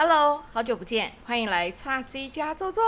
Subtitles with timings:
[0.00, 2.84] Hello，好久不见，欢迎来叉 C 家坐坐。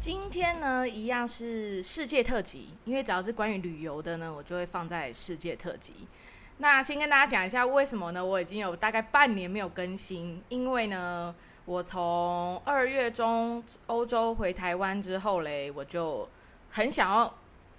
[0.00, 6.08] 今天呢，一样是世界特辑，因为只要是关于旅游的呢，我就会放在世界特辑。
[6.56, 8.24] 那先跟大家讲一下为什么呢？
[8.24, 11.34] 我已经有大概半年没有更新，因为呢。
[11.68, 16.26] 我从二月中欧洲回台湾之后嘞，我就
[16.70, 17.34] 很想要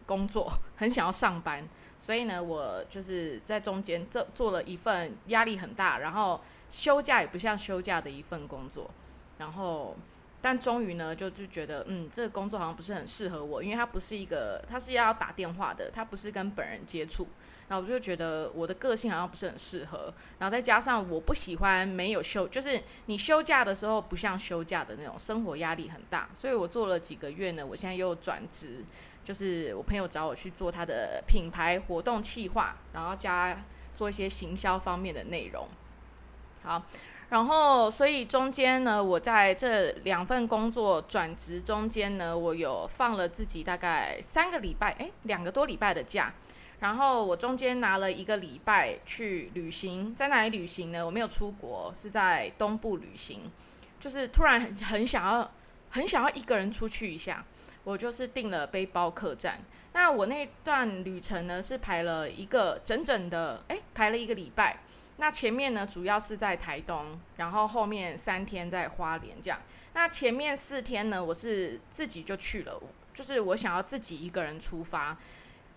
[0.06, 8.88] 工作，很想要上班，所以呢，我就是在中间这做了一份压力很大，然后休假也不像休假的一份工作，
[9.40, 9.96] 然后
[10.40, 17.26] 但终于呢，就就觉得嗯，这个工作好像不是很适合我，因为它不是一个，它是要打电话的，它不是跟本人接触。
[17.70, 28.84] 然后我就觉得我的个性好像不是很适合，然后再加上我不喜欢没有休，就是你休假的时候不像休假的那种，生活压力很大，所以我做了几个月呢，我现在又转职，
[29.24, 35.68] 就是我朋友找我去做他的品牌活动企划，然后加做一些行销方面的内容。
[36.64, 36.82] 好，
[37.30, 46.34] 然后所以中间呢，我在这两份工作转职中间呢，我有放了自己大概三个礼拜，哎，两个多礼拜的假。
[46.80, 51.06] 然后我中间拿了一个礼拜去旅行，在哪里旅行呢？
[51.06, 53.52] 我没有出国，是在东部旅行。
[54.00, 55.52] 就是突然很想要，
[55.90, 57.44] 很想要一个人出去一下，
[57.84, 59.60] 我就是订了背包客栈。
[59.92, 64.80] 那我那段旅程呢，是排了一个整整的，哎，排了一个礼拜。
[65.18, 69.60] 那前面呢，主要是在台东，然后后面三天在花莲这样。
[69.94, 72.82] 那前面四天呢，我是自己就去了，
[73.14, 75.18] 就是我想要自己一个人出发。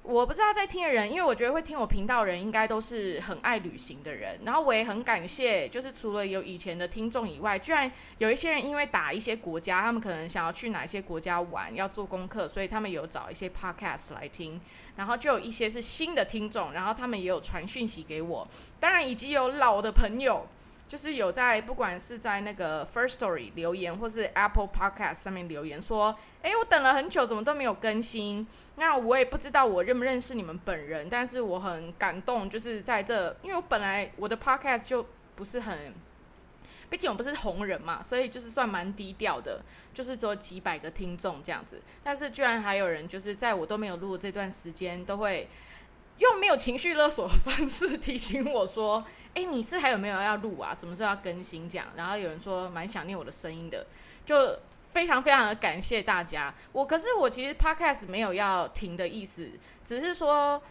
[0.04, 4.40] 我不知道在听的人，因为我觉得会听我频道人应该都是很爱旅行的人。
[4.44, 14.60] 然后我也很感谢，就是除了有以前的听众以外，居然有一些人因为打一些国家，他们可能想要去哪些国家玩，要做功课，所以他们有找一些 podcast 来听。
[14.96, 18.46] 然后就有一些是新的听众，然后他们也有传讯息给我。
[18.80, 20.46] 当然，以及有老的朋友。
[20.92, 28.46] 就是有在不管是在那个 First Story 留言，或是 Apple Podcast 上面留言说，哎，我等了很久，怎么都没有更新？
[28.76, 35.94] 那我也不知道我认不认识你们本人，但是我很感动，就是在这，因为我本来我的 Podcast 就不是很，
[36.90, 39.62] 毕竟我不是红人嘛，所以就是算蛮低调的，
[39.94, 41.80] 就是只有几百个听众这样子。
[42.04, 45.48] 但是居然还有人就是在我都没有录这段时间，都会
[46.18, 49.02] 用没有情绪勒索的方式 提醒我说。
[49.34, 50.74] 哎，你是还有没有要录啊？
[50.74, 51.68] 什么时候要更新？
[51.68, 53.86] 这样，然后有人说蛮想念我的声音的，
[54.26, 54.58] 就
[54.90, 56.52] 非常非常的感谢大家。
[56.72, 59.48] 我可是我其实 podcast 没有要停的意思，
[59.84, 60.62] 只是说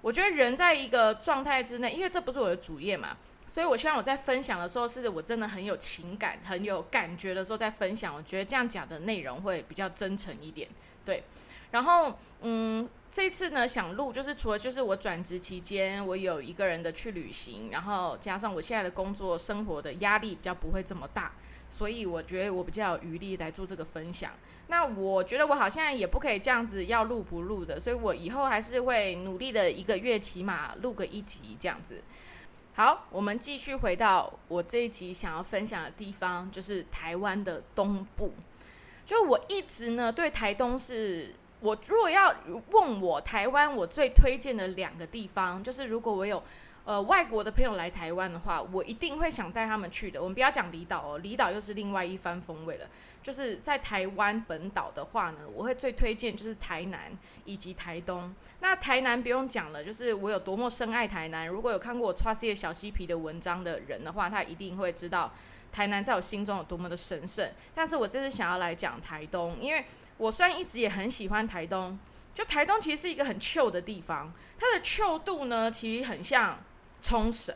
[0.00, 8.12] 我觉得人在一个状态之内，因为这不是我的主业嘛，所以我希望我在分享的时候是我真的很有情感、很有感觉的时候在分享。
[8.12, 10.68] 我觉得这样讲的内容会比较真诚一点，
[11.04, 11.22] 对。
[11.70, 12.88] 然后，嗯。
[13.10, 21.32] 这次呢，想录就是除了就是我转职期间，我有一个人的去旅行，然后加上我现在的工作生活的压力比较不会这么大，
[21.70, 24.32] 所以我觉得我比较有余力来做这个分享。
[24.66, 32.02] 那我觉得我好像也不可以这样子要录不录的，所以我以后还是会努力的，一个月起码录个一集这样子。
[32.74, 38.34] 好，我们继续回到我这一集想要分享的地方，就是台湾的东部。
[39.06, 41.34] 就我一直呢对台东是。
[41.60, 42.34] 我如果要
[42.70, 46.42] 问我台湾我最推荐的两个地方，就是如果我有
[46.84, 50.22] 呃外国的朋友来台湾的话，我一定会想带他们去的。
[50.22, 52.86] 我们不要讲离岛哦，离岛又是另外一番风味了。
[53.20, 57.10] 就是在台湾本岛的话呢，我会最推荐就是台南
[57.44, 58.32] 以及台东。
[58.60, 61.48] 那台南不用讲了，就是我有多么深爱台南。
[61.48, 65.32] 如果有看过我 Trusty 小西皮的文章的人的话，他一定会知道
[65.72, 67.50] 台南在我心中有多么的神圣。
[67.74, 69.84] 但是我这次想要来讲台东，因为。
[70.18, 71.98] 我虽然一直也很喜欢台东，
[72.34, 76.58] 就台东其实是一个很旧的地方，它的旧度呢，其实很像
[77.00, 77.54] 冲绳。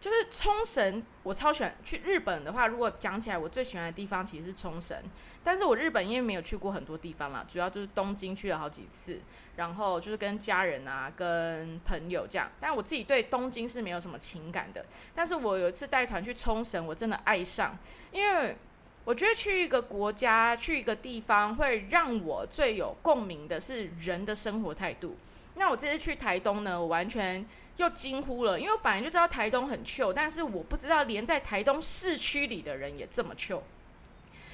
[0.00, 4.96] 就是冲绳，我超喜欢去日本的话，如果讲起来，我最喜欢的地方其实是冲绳。
[5.44, 9.20] 但是我日本因为没有去过很多地方啦，主要就是东京去了好几次，
[9.56, 12.50] 然后就是跟家人啊、跟朋友这样。
[12.58, 14.86] 但我自己对东京是没有什么情感的。
[15.14, 17.76] 但是我有一次带团去冲绳，我真的爱上，
[18.10, 18.56] 因为。
[19.04, 25.16] 我觉得去一个国家、去一个地方，会让我最有共鸣的是人的生活态度。
[25.56, 27.44] 那我这次去台东呢，我完全
[27.76, 33.62] 又惊呼了，因为我本来就知道台东很旧但是我不知道连在台东市区里的人也这么旧。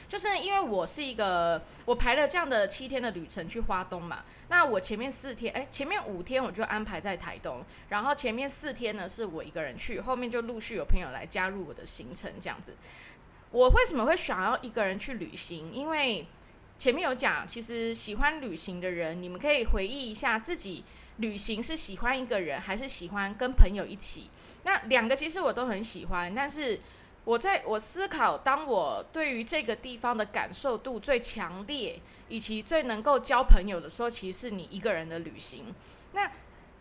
[0.08, 12.76] 就是因为我是一个，我排了这样的七天的旅程去花东嘛，那我前面四天，哎，前面五天我就安排在台东，然后前面四天呢是我一个人去，后面就陆续有朋友来加入我的行程，这样子。
[13.50, 15.72] 我为什么会想要一个人去旅行？
[15.72, 16.26] 因为
[16.78, 20.84] 前面有讲，其实喜欢旅行的人，你们可以回忆一下自己
[21.18, 24.28] 旅行是喜欢一个人，还是喜欢跟朋友一起。
[24.64, 26.80] 那两个其实我都很喜欢，但是
[27.24, 35.74] 我在我思考，当我对于这个地方的感受度最强烈，以及最能够交朋友的时候，其实是你一个人的旅行。
[36.12, 36.30] 那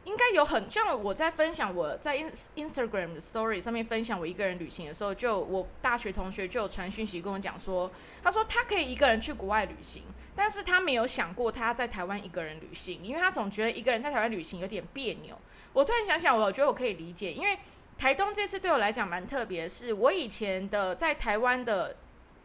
[0.05, 2.17] 应该有很像我在分享我在
[2.55, 7.91] Instagram 的 Story 上面分享我一个人旅行的时候，就我大学同学就有传讯息跟我讲说，
[8.23, 10.03] 他说他可以一个人去国外旅行，
[10.35, 15.35] 但是他没有想过他在台湾一个人旅行，因为他总觉得一个人在台湾旅行有点别扭。
[15.73, 17.57] 我突然想想，我觉得我可以理解，因为
[17.97, 21.95] 台东这次对我来讲蛮特别，是我以前的在台湾的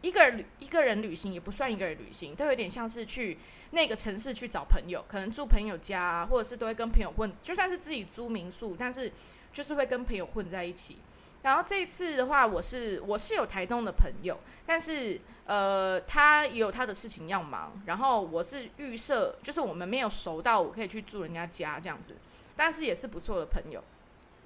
[0.01, 3.37] 一个人旅一个人旅行也不算一个人旅行，都有点像是去。
[3.71, 7.31] 那个城市去找朋友，可能住朋友家，啊或者是都会跟朋友混。
[7.41, 9.11] 就算是自己租民宿，但是
[9.53, 10.97] 就是会跟朋友混在一起。
[11.41, 17.81] 然后这一次的话，我是我是有台东的朋友，但是呃，他也有他的事情要忙。
[17.85, 22.15] 然后我是预设，就是我们没有熟到我可以去住人家家这样子，
[22.55, 23.83] 但是也是不错的朋友。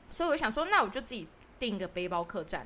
[0.10, 1.28] 所以我想说，那我就自己
[1.60, 2.66] 订一个背包客栈。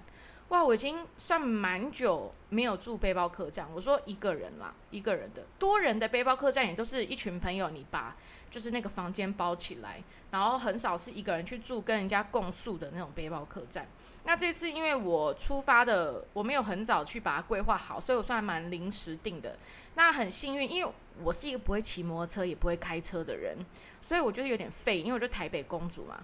[0.50, 3.68] 哇，我已经算蛮久没有住背包客栈。
[3.74, 8.16] 我说一个人啦，一个人的，多人的背包客栈也都是一群朋友，你把
[8.50, 10.02] 就是那个房间包起来，
[10.32, 13.88] 然后很少是一个人去住，跟人家共宿的那种背包客栈。
[14.24, 19.56] 那这次因为我出发的，我没有很早去把它规划好，所以我算蛮临时定的。
[19.94, 20.92] 那很幸运，因为
[21.24, 23.56] 我是一个不会骑摩托车也不会开车的人，
[24.02, 26.20] 所以我觉得有点废，因为我就台北公主嘛。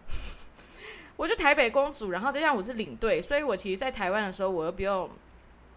[1.18, 5.10] 我就台北公主，然后再加上我是领队，所以我其实，在台湾的时候，我又不用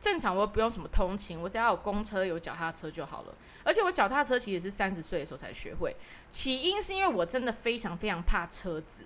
[0.01, 3.35] 正常，我又不用什么通勤，我只要有公车、有脚踏车就好了。
[3.63, 5.95] 而且我脚踏车其实是三十岁的时候才学会，
[6.29, 9.05] 起因是因为我真的非常非常怕车子，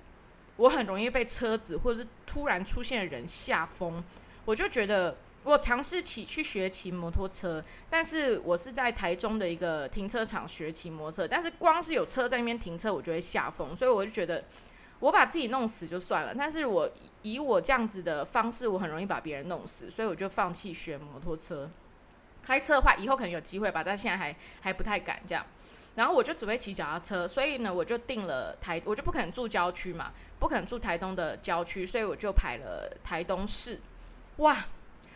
[0.57, 4.03] 我很容易被车子或者是突然出现的人吓疯。
[4.47, 14.43] 我就觉得我尝试骑去学骑摩托车，但是我是在台中的一个停车场学骑摩托车，但是光是有车在那边停车，我就会吓疯，所以我就觉得。
[15.03, 16.89] 我把自己弄死就算了，但是我
[17.23, 21.69] 以我这样子的方式，我很容易把别人弄死，所以我就放弃学摩托车。
[22.47, 25.45] 开车的话，以后可能有机会吧，但现在还还不太敢这样。
[25.97, 33.81] 然后我就只会骑脚踏车，所以呢，我就定了台，我就不可能住郊区嘛，不可能住台东的郊区，所以我就排了台东市。
[34.37, 34.67] 哇，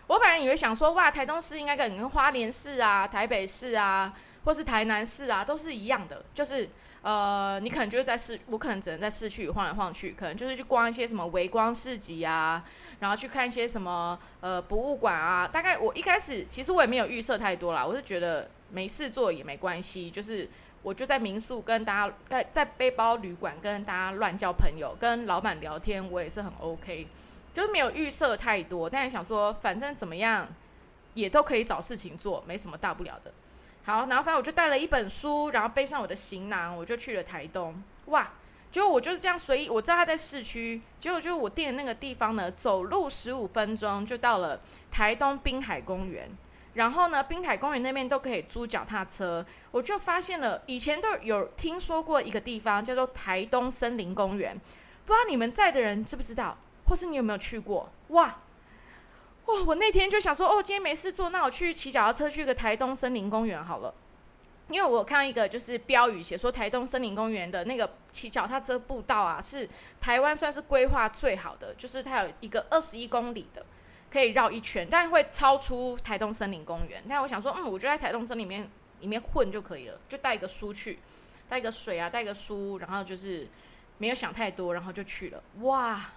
[0.09, 4.13] 我本来以为想说，哇，台东市应该跟花莲市啊、台北市啊，
[4.45, 6.69] 或是台南市啊，都是一样的，就是。
[7.07, 12.65] 呃，你可能就是在市，我可能只能在市区晃来晃去，可能就是去逛一些什么微光市集啊，
[12.99, 15.47] 然后去看一些什么呃博物馆啊。
[15.47, 20.51] 大概我一开始其实我也没有预设太多啦，我是觉得没事做也没关系，就是
[20.83, 27.07] 我就在民宿跟大家在在背包旅馆跟大家乱交朋友，跟老板聊天，我也是很 OK，
[27.55, 30.49] 就是没有预设太多，但是想说反正怎么样
[31.15, 33.33] 也都可以找事情做，没什么大不了的。
[33.87, 37.81] 好，然后反正我就带了一本书，然后背上我的行囊，我就去了台东。
[38.07, 38.33] 哇，
[38.73, 44.61] 结果我就是这样随意，我知道他在市区，结果就是我订的那个地方呢，走路十五分钟就到了
[44.91, 46.29] 台东滨海公园。
[46.75, 54.61] 然后呢，滨海公园那边都可以租脚踏车，我就发现了以前都有听说过一个地方叫做台东森林公园，
[55.05, 57.89] 不知道你们在的人知不知道，或是你有没有去过？
[58.09, 58.37] 哇！
[59.47, 59.63] 哇！
[59.67, 63.95] 我那天就想说，哦，今天没事做，那我去骑脚踏车去个台东森林公园好了。
[64.69, 69.69] 因为我看到一个就是标语写说，台东森林公园的那个骑脚踏车步道啊，是
[70.01, 73.65] 台湾算是规划最好的，就是它有一个二十一公里的，
[74.11, 77.01] 可以绕一圈，但是会超出台东森林公园。
[77.09, 80.99] 但我想说，嗯，我就在台东森林里面里面混就可以了，就带一个书去，
[81.49, 83.47] 带个水啊，带个书，然后就是
[83.99, 85.41] 没有想太多，然后就去了。
[85.61, 86.11] 哇！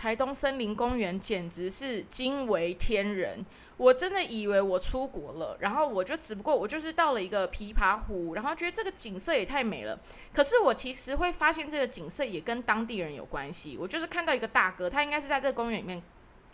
[0.00, 3.44] 台东森林公园简直是惊为天人，
[3.76, 10.00] 我真的以为我出国了，然后我就只不过我就是到了一个琵琶湖，然后觉得这个景色也太美了。
[10.32, 13.76] 可是我其实会发现这个景色也跟当地人有关系。
[13.78, 16.02] 我就是看到一个大哥，他应该是在这个公园里面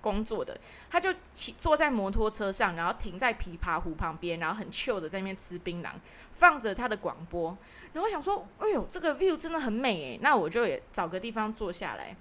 [0.00, 0.58] 工作的，
[0.90, 5.90] 他就骑坐在摩托车上，然后停在琵琶湖旁边，然后很 chill 的在那边吃槟榔，
[6.32, 7.56] 放着他的广播。
[7.92, 12.16] 然后想说，哎呦，这个 view 真的很美诶，那我就也找个地方坐下来。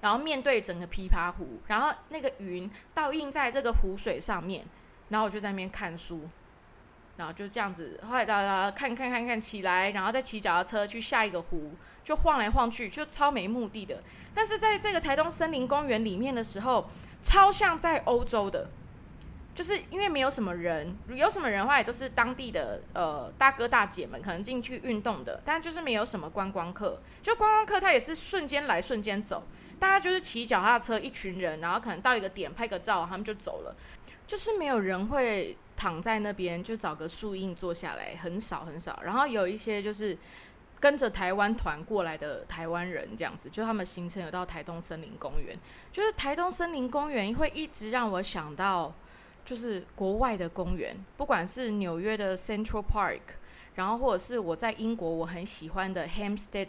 [0.00, 4.64] 然后面对整个琵琶湖，然后那个云倒映在这个湖水上面，
[5.08, 6.28] 然后我就在那边看书，
[7.16, 11.72] 然后就这样子，后来大家看看看看起来，然后再骑脚踏车去下一个湖，
[12.04, 14.02] 就晃来晃去，就超没目的的。
[14.34, 16.90] 但是在这个台东森林公园里面的时候，
[17.22, 18.68] 超像在欧洲的，
[19.54, 29.42] 就是因为没有什么人，有什么人的话也都是当地的呃大哥大姐们可能进去运动的，但就是没有什么观光客，就观光客他也是瞬间来瞬间走。
[29.78, 33.76] 大家就是骑脚踏车，一群人，然后可能到一个点拍个照，他们就走了，
[34.26, 39.00] 就是没有人会躺在那边就找个树荫坐下来，很少很少。
[39.04, 40.16] 然后有一些就是
[40.80, 45.58] 跟着台湾团过来的台湾人，这样子，就他们行程有到台东森林公园。
[45.92, 48.92] 就是台东森林公园会一直让我想到，
[49.44, 53.20] 就是国外的公园，不管是纽约的 Central Park，
[53.74, 56.68] 然后或者是我在英国我很喜欢的 Hamstead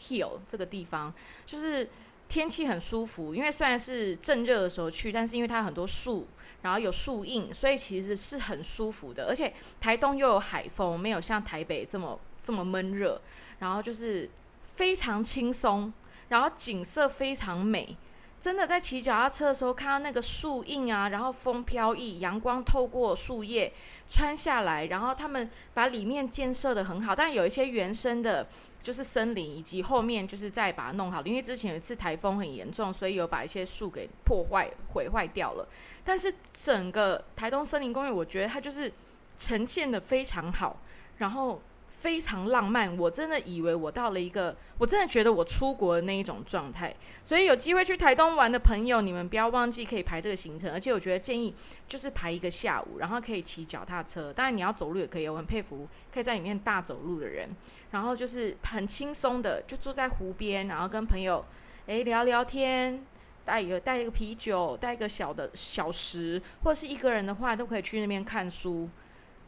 [0.00, 1.12] Hill 这个地方，
[1.44, 1.88] 就是
[2.32, 3.34] 天气很舒服。
[3.34, 6.26] 因为虽然是正热的时候去，但是因为它很多树。
[6.62, 9.26] 然后有树荫，所以其实是很舒服的。
[9.26, 13.20] 而且台东又有海风，没有像台北这么这么闷热。
[13.58, 14.30] 然后就是
[14.74, 15.92] 非常轻松，
[16.28, 17.96] 然后景色非常美。
[18.40, 23.72] 真的在骑脚踏车的时候，看到那个树荫啊，然后风飘逸，阳光透过树叶
[24.08, 28.46] 穿下来，然后他们把里面建设的很好，但有一些原生的。
[28.82, 31.26] 就是森林，以及后面就是再把它弄好了。
[31.26, 35.68] 因为之前有一次台风很严重，所以有把一些树给破坏、毁坏掉了。
[36.04, 38.92] 但是整个台东森林公园，我觉得它就是
[39.36, 40.76] 呈现的非常好，
[41.18, 41.62] 然后。
[42.02, 46.92] 非常浪漫，我真的以为我到了一个，我真的觉得我出国的那一种状态。
[47.22, 50.72] 所以有机会去台东玩的朋友，你们不要忘记可以排这个行程。
[50.72, 51.54] 而且我觉得建议
[51.86, 55.28] 就是排一个下午，然后可以骑脚踏车，当然你要走路也可以。
[55.28, 57.48] 我很佩服可以在里面大走路的人。
[57.92, 61.44] 然后就是很轻松的，就坐在湖边，然后跟朋友
[61.86, 63.06] 诶聊聊天，
[63.44, 68.90] 带一个带一个啤酒，带一个小的小食，或者是一个人的话，都可以去那边看书。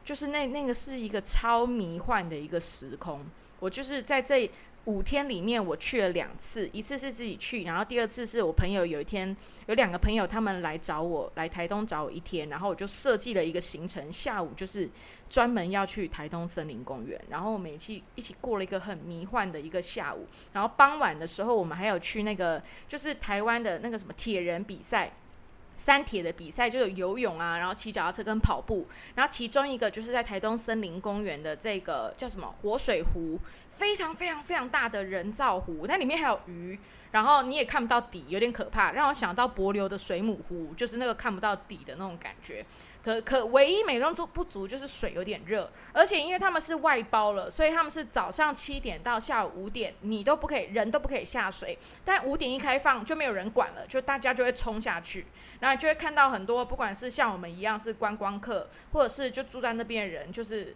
[0.04, 3.24] 就是那那个是一个超迷幻的一个时空，
[3.58, 4.48] 我就是在这
[4.84, 9.34] 五天里面，我去了两次，一次是自己去，然后第二次是我朋友有一天
[9.64, 14.90] 有两个朋友他们来找我来台东找我一天，然后我就设计了一个行程，下午就是
[15.30, 25.14] 专门要去台东森林公园，然后我们一起一起过了一个很迷幻的一个下午，然后傍晚的时候我们还有去那个就是台湾的那个什么铁人比赛。
[25.76, 33.38] 三铁的比赛就有游泳啊，然后骑脚踏车跟跑步，然后其中一个就是在台东森林公园的这个叫什么活水湖，
[33.70, 36.78] 非常非常非常大的人造湖，那里面还有鱼，
[37.14, 42.66] 然后你也看不到底，有点可怕，让我想到柏流的水母湖，就是那个看不到底的那种感觉。
[43.04, 51.78] 可可唯一美中不足就是水有点热，而且因为他们是外包了，所以他们是早上七点到下午五点，你都不可以人都不可以下水。
[52.04, 55.24] 但五点一开放就没有人管了，就大家就会冲下去，
[55.60, 60.74] 然后就会看到很多不管是像我们一样是观光客，或者是就住在那边的人，就是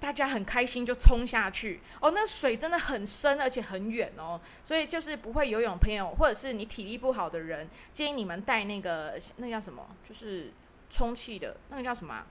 [0.00, 1.80] 大家很开心就冲下去。
[2.00, 10.52] 哦，那水真的很深，而且很远哦，所以就是不会游泳朋友，或者是你体力不好的人，建议你们带那个那叫什么，就是。
[10.90, 12.24] 充气的那个叫什么？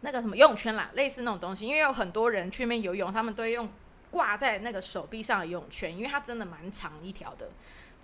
[0.00, 1.66] 那个什么游泳圈啦，类似那种东西。
[1.66, 3.68] 因为有很多人去那边游泳，他们都会用
[4.10, 7.50] 挂在那个手臂上的游泳圈，因为它真的蛮长一条的。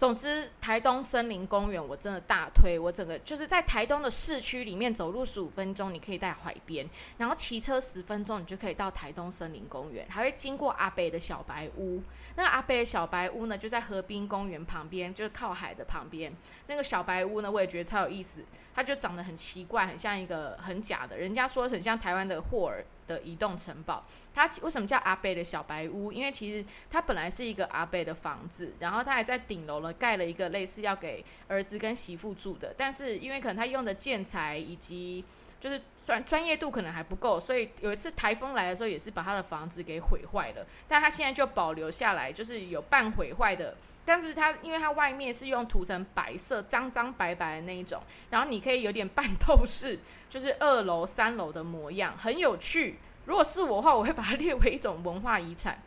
[0.02, 2.76] 总之，台东森林公园我真的大推。
[2.76, 6.84] 我整个就是在台东的市区里面走路十五分钟，你可以在海边；
[7.18, 12.02] 然后骑车十分钟，你就可以到台东森林公园，还会经过阿北的小白屋。
[12.34, 16.34] 那阿北的小白屋呢，就在河滨公园旁边，就是靠海的旁边。
[16.66, 18.44] 那个小白屋呢，我也觉得超有意思。
[18.74, 21.16] 它就长得很奇怪，很像一个很假的。
[21.16, 24.04] 人家说很像台湾的霍尔的移动城堡。
[24.34, 26.10] 它为什么叫阿贝的小白屋？
[26.10, 32.74] 因为其实它本来是一个阿贝的房子，然后他还在顶楼呢盖了一个类似要给儿子跟媳妇住的。
[32.76, 35.22] 但是因为可能他用的建材以及
[35.60, 40.66] 就是专专业度可能还不够，所以有一次台风来的时候也是把他的房子给毁坏了。
[40.88, 43.76] 但他现在就保留下来，就是有半毁坏的。
[44.04, 52.98] 但是它，因为它外面是用涂成白色，脏脏白白的那一种，然后你可以有点半透视，就是二楼、三楼的模样，很有趣。
[53.26, 55.80] 如果是我的话，我会把它列为一种文化遗产。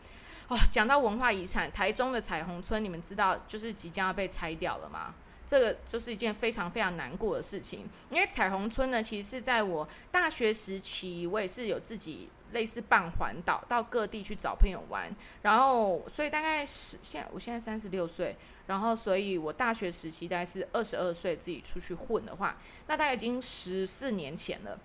[0.47, 5.13] 哦，讲到文化遗产，台中的彩虹村，你们知道就是即将要被拆掉了吗？
[5.45, 7.87] 这个就是一件非常非常难过的事情。
[8.09, 12.29] 因为彩虹村呢，其实是在我大学时期，我也是有自己。
[12.51, 18.35] 类似半环岛，到各地去找朋友玩，然后所以大概是现在我现在三十六岁，
[18.67, 24.79] 然后所以我大学时期大概是二十二岁自己出去混的话，那大概已经十四年前了，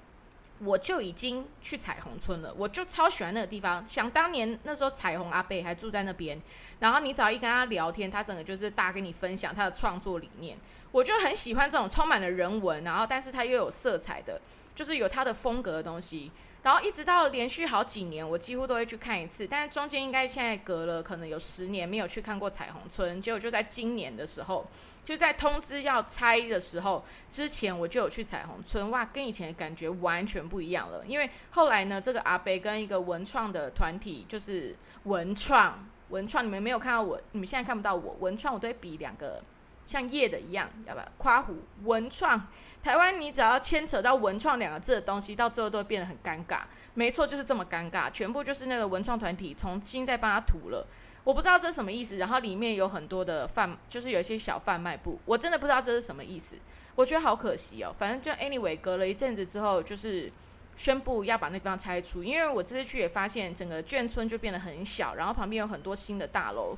[0.61, 3.87] 我就已经去彩虹村了，我就超喜欢那个地方。
[3.87, 6.41] 想当年那时候彩虹阿贝还住在那边，
[6.81, 10.59] 然后你只要一跟他聊天，他整个就是大跟你分享他的创作理念，
[10.91, 14.41] 我就很喜欢这种充满了人文，然后但是他又有色彩的，
[14.75, 16.33] 就是有他的风格的东西。
[16.63, 19.47] 然后一直到连续好几年，我几乎都会去看一次。
[19.47, 23.21] 但是中间应该现在隔了可能有十年没有去看过彩虹村。
[23.23, 24.67] 结果就在今年的时候，
[25.03, 28.91] 就在通知要拆的时候之前，我就有去彩虹村。
[28.91, 31.03] 哇，跟以前的感觉完全不一样了。
[31.07, 38.17] 因为后来呢，这个阿贝跟一个文创的团体，就是文创文创，你们没有看到我，你们现在看不到我。
[38.21, 39.43] 文创我都会比两个
[39.87, 42.49] 像叶的一样，要不要夸虎文创？
[42.83, 46.63] 台湾你只要牵扯到文创两个字的东西，到最后都会变得很尴尬。
[46.95, 50.87] 没错，就是这么尴尬，全部就是那个文创团体重新再帮他涂了。
[51.23, 56.57] 我不知道这是什么意思，然后里面有很多的贩，就是有一些小贩卖部，我真的不知道这是什么意思。
[56.95, 57.95] 我觉得好可惜哦。
[57.99, 60.33] 反正就 anyway，隔了一阵子之后，就是
[60.77, 66.75] 宣布要把那地方拆除，因为我这次去也发现整个眷村就变得很小，然后旁边有很多新的大楼。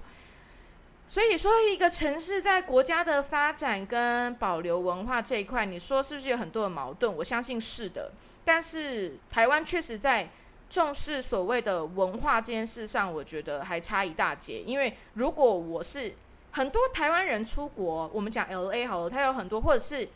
[1.06, 7.14] 所以说，一个城市在国家的发展跟保留文化这一块，你说是不是有很多的矛盾？
[7.16, 8.12] 我相信是的。
[8.44, 10.30] 但是台湾确实在。
[10.72, 14.62] 重视所谓的文化这件事上，我觉得还差一大截。
[14.62, 16.14] 因为如果我是
[16.50, 20.08] 很多台湾人出国，我们讲 L A 好了，它有很多，或者是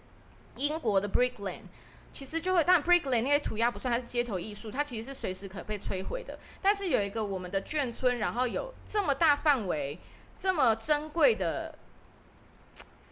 [0.57, 1.65] 英国的 Brickland，
[2.11, 6.39] 其实就会，但 Brickland 那些涂鸦不算，它是街头艺术，它其实是随时可被摧毁的。
[6.63, 9.99] 但是有一个我们的眷村，然后有这么大范围、
[10.39, 11.75] 这么珍贵的。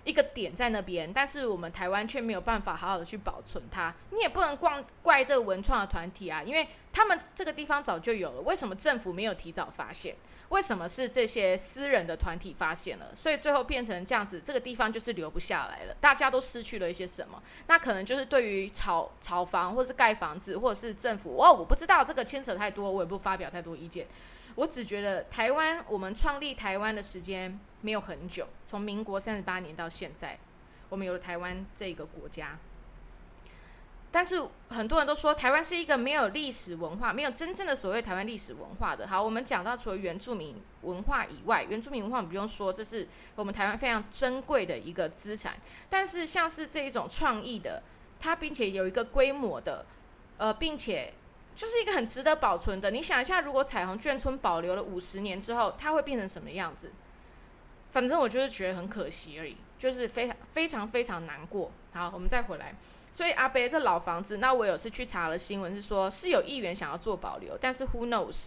[0.04, 3.95] 一个点在那边，但是我们台湾却没有办法好好的去保存它。
[4.11, 10.14] 你也不能怪怪这个文创的团体啊，因为他们这个地方早就有了，为什么政府没有提早发现？
[10.50, 13.16] 为什么是这些私人的团体发现了？
[13.16, 15.97] 所以最后变成这样子，这个地方就是留不下来了。
[16.02, 17.43] 大家都失去了一些什么？
[17.66, 24.07] 那可能就是对于炒炒房，或是盖房子，或者是政府哦，我不知道这个牵扯太多，我也不发表太多意见。
[24.56, 30.38] 我只觉得台湾，我们创立台湾的时间没有很久，从民国三十八年到现在，
[30.88, 32.56] 我们有了台湾这个国家。
[34.12, 39.08] 但是很多人都说台湾是一个没有历史文化、没有真正的所谓台湾历史文化的。
[39.08, 45.54] 好，我们讲到除了原住民文化以外，原住民文化我们不用说，这是我们台湾非常珍贵的一个资产。
[45.90, 47.82] 但是像是这一种创意的，
[48.20, 49.84] 它并且有一个规模的，
[50.38, 51.12] 呃，并且。
[51.54, 52.90] 就是一个很值得保存的。
[52.90, 56.90] 你想一下，如果彩虹眷村保留了五十年之后，它会变成什么样子？
[57.92, 61.70] 反正我就是觉得很可惜而已，就是非常非常非常难过。
[61.92, 62.75] 好，我们再回来。
[63.12, 68.46] 所以阿北这老房子，那我有是去查了新闻，是说是有议员想要做保留，但是 Who knows？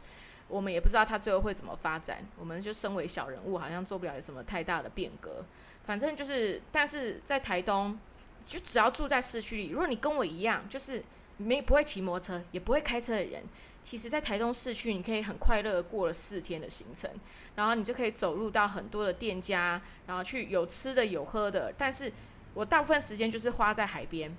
[0.50, 2.26] 我们也不知道他最后会怎么发展。
[2.38, 5.46] 我们就身为小人物，好像做不了什么太大的变革。
[5.86, 7.98] 反正就是，但是在台东，
[8.46, 11.02] 就只要住在市区里，如果你跟我一样，就是。
[11.38, 13.44] 没不会骑摩托车，也不会开车的人，
[13.84, 17.10] 其实，在台东市区，你可以很快乐过了四天的行程，
[17.56, 21.74] 然后你就可以走入到很多的店家，然后去有吃的有喝的。
[21.78, 22.12] 但是
[22.54, 24.36] 我大部分时间就是花在海边，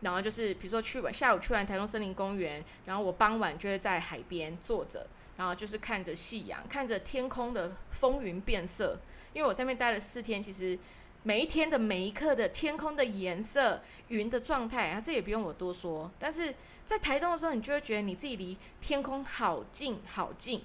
[0.00, 8.98] 然后就是比如说去完下午去完台东森林公园，然后我傍晚就会在海边坐着，然后就是看着夕阳，看着天空的风云变色。
[9.32, 10.78] 因为我在那边待了四天，其实。
[11.26, 16.08] 每一天的每一刻的天空的颜色、云的状态啊，这也不用我多说。
[16.20, 20.62] 但是在台东的时候，你就会觉得你自己离天空好近好近，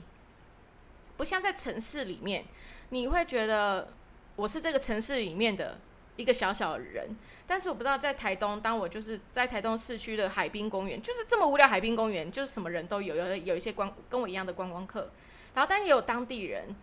[1.17, 2.45] 不像在城市里面，
[2.89, 3.91] 你会觉得
[4.36, 5.80] 我是这个城市里面的
[6.15, 7.17] 一个小小的人。
[7.47, 15.10] 但是我不知道在台东，当我就是在台东市区的海滨公园，就是这么无聊海滨公园，就是什么人都有，有有一些观跟我一样的观光客，
[15.56, 16.76] 然后但也有当地人，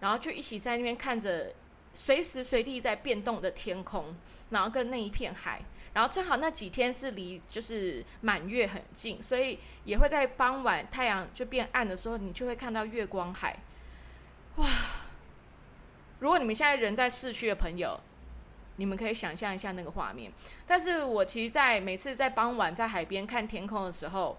[0.00, 1.52] 然后就一起在那边看着。
[1.96, 4.14] 随时随地在变动的天空，
[4.50, 5.62] 然后跟那一片海，
[5.94, 13.56] 然后正好那几天是离就是满月很近，所以也会在傍晚太阳就变暗的时候，你就会看到月光海。
[14.56, 14.66] 哇！
[16.18, 17.98] 如果你们现在人在市区的朋友，
[18.76, 20.30] 你们可以想象一下那个画面。
[20.66, 24.36] 但是我其实，在每次在傍晚在海边看天空的时候，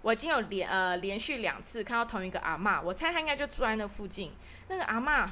[0.00, 4.32] 我已经有连呃连续两次看到同一个阿嬷，我猜她应该就住在那附近。
[4.68, 5.28] 那个阿嬷。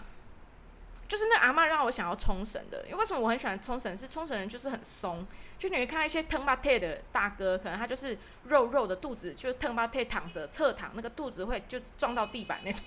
[1.13, 3.95] 就是那阿妈让我想要冲绳的，因为为什么我很喜欢冲绳？
[3.95, 5.27] 是冲绳人就是很松，
[5.59, 12.83] 就你会看到一些腾巴特的大哥，可能他就是肉肉的肚子，就是腾巴特躺着侧躺，那个肚子会就撞到地板那种。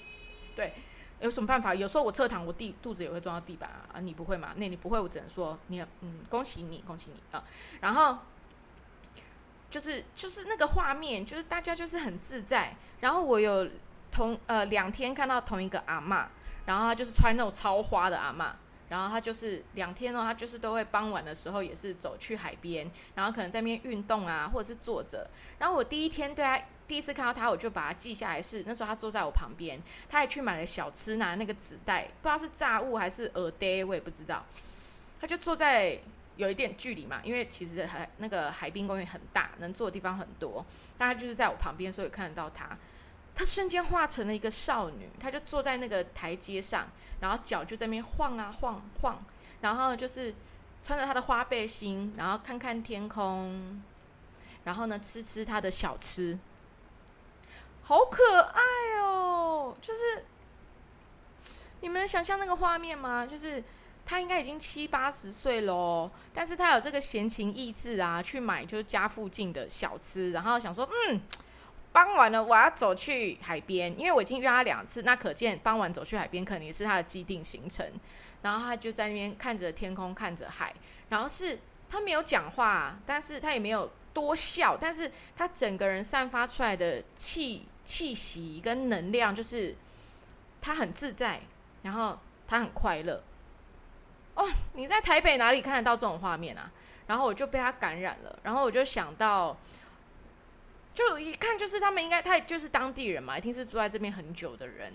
[0.55, 0.73] 对，
[1.19, 1.75] 有什么办法？
[1.75, 3.85] 有时候我侧躺，我地肚子也会撞到地板啊。
[3.93, 4.53] 啊，你不会吗？
[4.55, 7.43] 那你不会，我只能说你嗯，恭喜你，恭喜你啊。
[7.81, 8.17] 然后
[9.69, 12.75] 就是就是那个画面，就是大家就是很自在。
[13.01, 13.69] 然后我有
[14.11, 16.27] 同呃两天看到同一个阿妈。
[16.65, 18.55] 然后他就是穿那种超花的阿妈，
[18.89, 25.29] 然后他就是两天哦，他就是都会傍晚的时候也是走去海边，然后可能在那边运动啊，或者是坐着。
[25.59, 34.43] 然后我第一天对他第一次看到他，我就把他记下来，是那时候他坐在我旁边，他还去买了小吃，拿那个纸袋，不知道是炸物还是耳呆，我也不知道。
[35.19, 35.99] 他就坐在
[36.35, 40.65] 有一点距离嘛，因为其实海那个海滨公园很大，能坐的地方很多，
[40.97, 42.77] 但他就是在我旁边，所以看得到他。
[43.35, 46.87] 她瞬间化成了一个少女，她就坐在那个台阶上，
[47.19, 49.23] 然后脚就在那边晃啊晃晃，
[49.61, 50.33] 然后就是
[50.81, 53.83] 穿着她的花背心，然后看看天空，
[54.63, 56.39] 然后呢吃吃她的小吃，
[57.83, 58.61] 好可爱
[59.01, 59.75] 哦！
[59.81, 60.25] 就是
[61.81, 63.27] 你们想象那个画面吗？
[63.27, 63.63] 就是
[64.07, 71.21] 他应该已经七八十岁喽，但是他有这个闲情逸致啊，去买就是家附近的小吃，然后想说，嗯，
[71.95, 77.89] 傍晚了我要走去海边，因为我已经约他两次，那可见傍晚走去海边可能也是他的既定行程。
[78.41, 80.75] 然后他就在那边看着天空，看着海，
[81.07, 81.57] 然后是
[81.89, 89.73] 他没有讲话，但是他也没有多笑，但是他整个人散发出来的气气息跟能量，就是
[90.61, 91.39] 他很自在，
[91.83, 93.23] 然后他很快乐。
[94.33, 96.69] 哦，你在台北哪里看得到这种画面啊？
[97.07, 99.55] 然后我就被他感染了，然后我就想到，
[100.95, 104.91] 就一看就是他们应该他就是当地人嘛，一定是住在这边很久的人。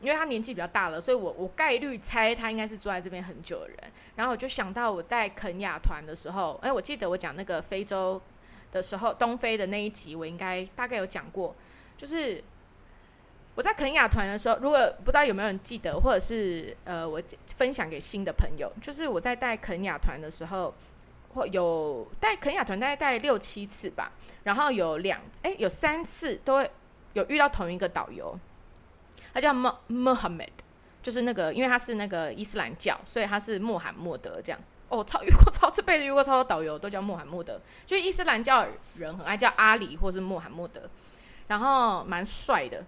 [0.00, 3.78] 因为他年纪比较大了，所以我我概率猜他应该是住在这边很久的人。
[4.16, 8.20] 然后我就想到我在肯雅团的时候，哎，我记得我讲那个非洲
[8.70, 11.56] 的时候，东非的那一集，我应该大概有讲过。
[11.96, 12.42] 就是
[13.54, 20.74] 我在肯雅团的时候，如果不知道有没有人记得，或者是呃，我分享给新的朋友，就是我在带肯雅团的时候，
[21.34, 24.12] 或有带肯雅团大概带六七次吧，
[24.44, 26.70] 然后有两哎有三次都会
[27.12, 28.38] 有遇到同一个导游。
[29.32, 30.48] 他叫 Mo Mohammed，
[31.02, 34.60] 就是那个，因为他是那个伊斯兰教，所以他是穆罕默德这样。
[34.88, 40.82] 哦，超 遇过超这辈子遇过超多导游都叫穆罕默德，就伊斯兰教人很爱叫阿里或是穆罕默德，
[41.48, 42.84] 然后蛮帅的。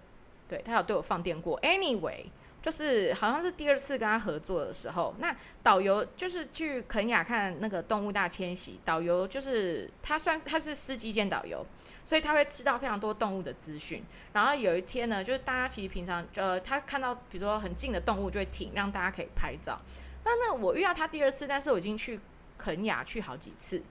[0.47, 1.59] 对他有对我放电过。
[1.59, 2.27] Anyway，
[2.67, 11.65] 就是好像是第二次跟他合作的时候，那导游就是去肯雅看那个动物大迁徙，导游就是他算是他是司机兼导游。
[12.03, 14.03] 所以他会知道非常多动物的资讯，
[14.33, 19.79] 然后有一天呢，就是大家其实平常呃，他看到比如说很近的动物就会停，让大家可以拍照。
[20.23, 22.19] 那那我遇到他第二次，但是我已经去
[22.57, 23.81] 肯雅去好几次，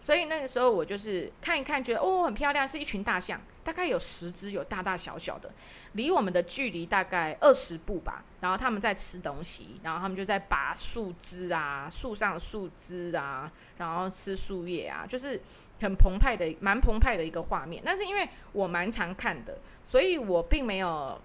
[0.00, 5.50] 所以那个时候我就是看一看，觉得哦很漂亮，是一群大象，大概有十只，有大大小小的，
[5.92, 8.24] 离我们的距离大概二十步吧。
[8.40, 15.40] 然后他们在吃东西，然后他们就在拔树枝啊，树上树枝啊，然后吃树叶啊，就是。
[15.82, 17.82] 很澎湃的，蛮澎湃的一个画面。
[17.82, 21.18] 但是因为我蛮常看的，所以我并没有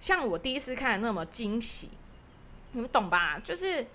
[0.00, 1.90] 像我第一次看那么惊喜。
[2.72, 3.38] 你们懂吧？
[3.38, 3.86] 就是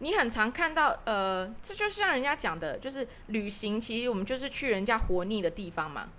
[0.00, 6.10] 你很常看到，呃，这就是像人家讲的，就是旅行，其实我们就是去人家活腻的地方嘛，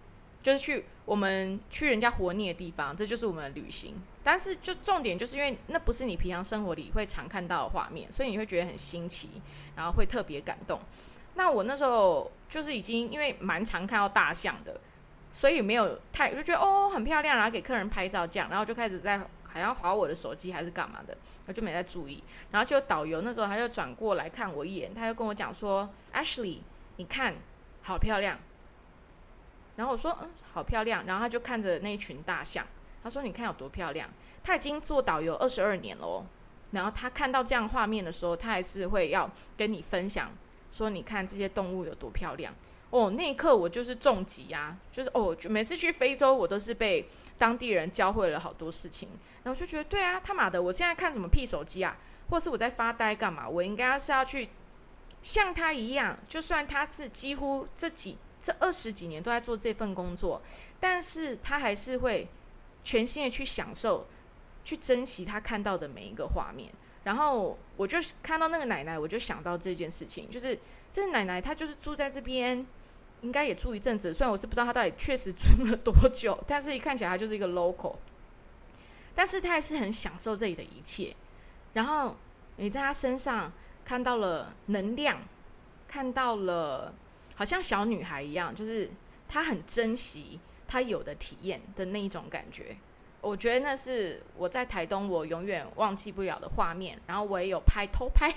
[0.44, 3.96] 就是去我们去人家活腻的地方，这就是我们的旅行。
[4.24, 9.30] 但是就重点就是因为那不是你平常生活里会常看到的画面，所以你会觉得很新奇，
[9.76, 10.80] 然后会特别感动。
[11.36, 14.80] 那我那时候就是已经因为蛮常看到大象的，
[15.32, 22.24] 所以没有太就觉得哦很漂亮，然后给客人拍照这样，然后就开始在好像划我的手机还是干嘛的，我就没再注意。
[22.52, 26.60] 然后就导游那时候他就转过来看我一眼，他就跟我讲说：“Ashley，
[26.98, 27.36] 你看
[27.82, 28.38] 好漂亮。”
[29.76, 32.66] 然后我说：“嗯，好漂亮。”然后他就看着那一群大象，
[33.04, 34.10] 他说：“你看有多漂亮。”
[34.44, 36.26] 他已经做导游二十二年了，
[36.72, 40.32] 然后他看到这样画面的时候，他还是会要跟你分享。
[40.72, 42.52] 说你看这些动物有多漂亮
[42.90, 43.12] 哦！
[43.12, 47.08] 那一刻我就是重疾啊，就是哦，每次去非洲我都是被
[47.38, 49.08] 当地人教会了好多事情，
[49.44, 51.96] 然后就觉得对啊，他妈的，我现在看什么屁手机啊，
[52.32, 53.48] 或是我在发呆干嘛？
[53.48, 54.50] 我应该是要去
[55.22, 60.42] 像他一样，就算他是几乎这几这二十几年都在做这份工作，
[60.80, 62.28] 但是他还是会
[62.84, 64.06] 全心的去享受，
[64.66, 66.70] 去珍惜他看到的每一个画面。
[67.06, 70.60] 然后我就看到那个奶奶，我就想到这件事情，就是
[70.92, 72.66] 这奶奶她就是住在这边，
[73.22, 74.14] 应该也住一阵子。
[74.14, 77.96] 虽然我是不知道她到底确实住了多久，但是一看起来她就是一个 local，
[79.16, 81.16] 但是她还是很享受这里的一切。
[81.74, 82.16] 然后
[82.58, 83.52] 你在她身上
[83.84, 85.24] 看到了能量，
[85.88, 86.94] 看到了
[87.44, 88.90] 像小女孩一样，就是
[89.28, 92.78] 她很珍惜她有的体验的那一种感觉。
[93.22, 97.00] 我觉得那是我在台东我永远忘记不了的画面。
[97.08, 98.30] 然后我也有拍偷拍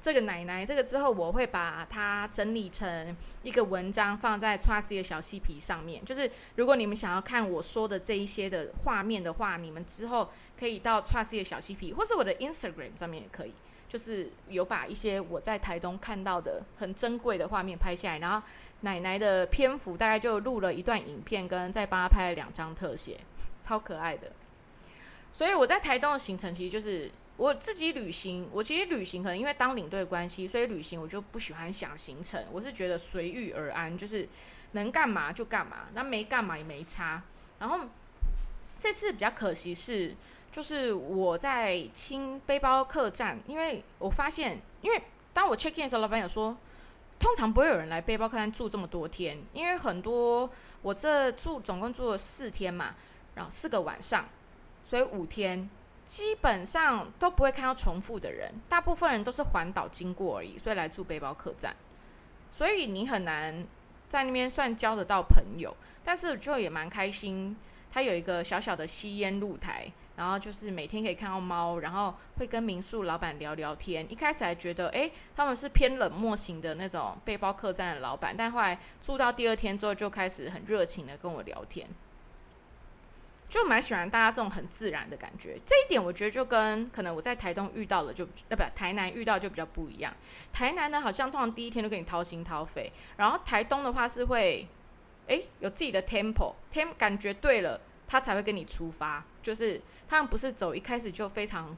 [0.00, 6.04] 这个奶奶，这个之后我会把它整理成一个文章放在 Trusty 的小细皮上面。
[6.04, 13.52] 就是如果你们想要看我说的这一些的画面的话，你们之后可以到 Trusty 的小细皮，或是我的 Instagram 上面也可以。
[13.88, 18.46] 就是有把一些我在台东看到的很珍贵的画面拍下来，然后
[18.82, 23.18] 奶奶的篇幅大概就录了一段影片，跟再帮她拍了两张特写。
[23.60, 24.30] 超可爱的，
[25.32, 28.48] 所以我在台东的行程其实就是我自己旅行。
[28.52, 34.28] 我其实旅行可能因为当领队关系，所以旅行我就不喜欢想行程，我是觉得随遇而安，就是
[34.72, 37.20] 能干嘛就干嘛，那没干嘛也没差。
[37.58, 37.80] 然后
[38.78, 40.14] 这次比较可惜是，
[40.50, 46.56] 就是我在清背包客栈，因为我发现，因为当我 check in 的时候，老板有说，
[47.18, 50.50] 通常不会有人来背包客栈住这么多天，因为很多
[50.82, 52.94] 我这住总共住了四天嘛。
[53.34, 54.24] 然后四个晚上，
[54.84, 55.70] 所以五天
[56.04, 61.72] 基本上都不会看到重复的人，大部分人都是环岛经过而已，所以来住背包客栈，
[62.52, 63.64] 所以你很难
[64.08, 67.56] 在那边算交得到朋友，但是就也蛮开心。
[67.92, 74.04] 它有一个小小的吸烟露台，然后就是每天可以看到猫，然后会跟民宿老板聊聊天。
[74.10, 81.88] 一开始还觉得，诶，他们是偏冷漠型的那种背包客栈的老板，但后来住到第二天之后，就开始很热情的跟我聊天。
[83.48, 90.12] 就蛮喜欢大家这种很自然的感觉，这一点我觉得就跟可能我在台东遇到的就呃不台南遇到就比较不一样。
[90.52, 94.66] 台南呢好像通常第一天都跟你掏心掏肺，然后台东的话是会，
[95.28, 99.24] 哎有自己的 tempo，tem 感觉对了，他才会跟你出发。
[99.40, 101.76] 就是他们不是走一开始就非常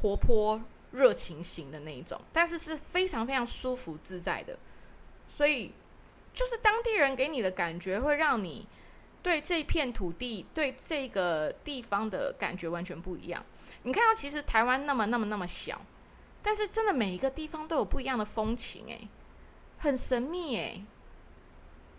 [0.00, 0.60] 活泼
[0.90, 4.58] 热情型的那一种，但是是非常非常舒服自在的，
[5.26, 5.72] 所以
[6.34, 8.66] 就是当地人给你的感觉会让你。
[9.20, 13.44] 对这片土地，对这个地方的感觉完全不一样。
[13.82, 15.84] 你看到，其实台湾那么那么那么小，
[16.40, 19.08] 但是真的每一个地方都有不一样的风情，诶，
[19.78, 20.84] 很神秘，诶，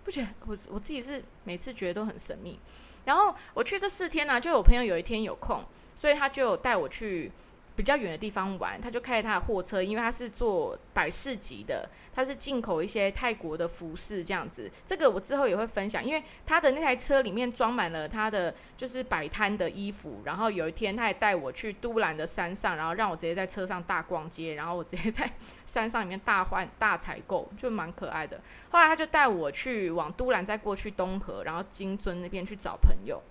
[0.06, 0.28] 不觉得？
[0.48, 2.58] 我我自己是每次觉得都很神秘。
[3.06, 5.64] 然后我去这四天呢，就有朋友有一天有空，
[5.96, 7.32] 所以他就带我去。
[7.80, 14.70] 比较远的地方玩，他就开着他的货车，因为他是做百事级的，他是进口一些泰国的服饰这样子。
[14.86, 20.24] 这个我之后也会分享，因为他的那台车里面装满了他的就是摆摊的衣服。
[20.26, 25.32] 然后有一天他也带我去都兰的山上，然后让我直接在车上大逛街，然后我直接在
[25.66, 28.42] 山上里面大换大采购，就蛮可爱的。
[28.72, 33.24] 后来他就带我去往都兰，再过去东河，然后金尊那边去找朋友。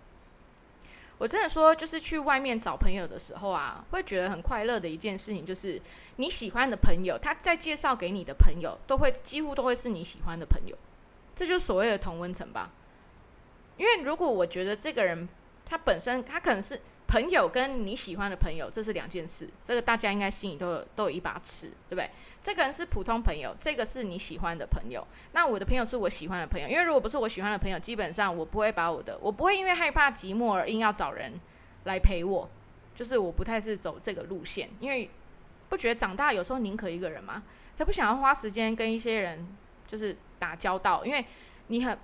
[1.19, 5.81] 我真的说，就是去外面找朋友的时候啊，会觉得很快乐的一件事情，就是
[6.17, 10.77] 你喜欢的朋友，他再介绍给你的朋友，都会几乎都会是你喜欢的朋友，
[11.35, 12.71] 这就是所谓的同温层吧。
[13.77, 15.29] 因为如果我觉得这个人
[15.67, 16.81] 他本身他可能是。
[17.09, 19.49] 朋友跟你喜欢的朋友，这是两件事。
[19.65, 22.11] 这个大家应该心里都有都有一把尺，对不对？
[22.43, 25.05] 这个人是普通朋友，这个是你喜欢的朋友。
[25.33, 31.33] 那我的朋友是我喜欢的朋友，因为如果不是我喜欢的朋友，基本上我不会把我的，我不会因为害怕寂寞而硬要找人
[31.85, 32.49] 来陪我。
[32.95, 35.09] 就是我不太是走这个路线，因为
[35.71, 37.43] 不觉得长大有时候宁可一个人嘛，
[37.75, 39.49] 才不想要花时间跟一些人
[39.87, 41.25] 就是打交道，因为
[41.69, 41.99] 你很。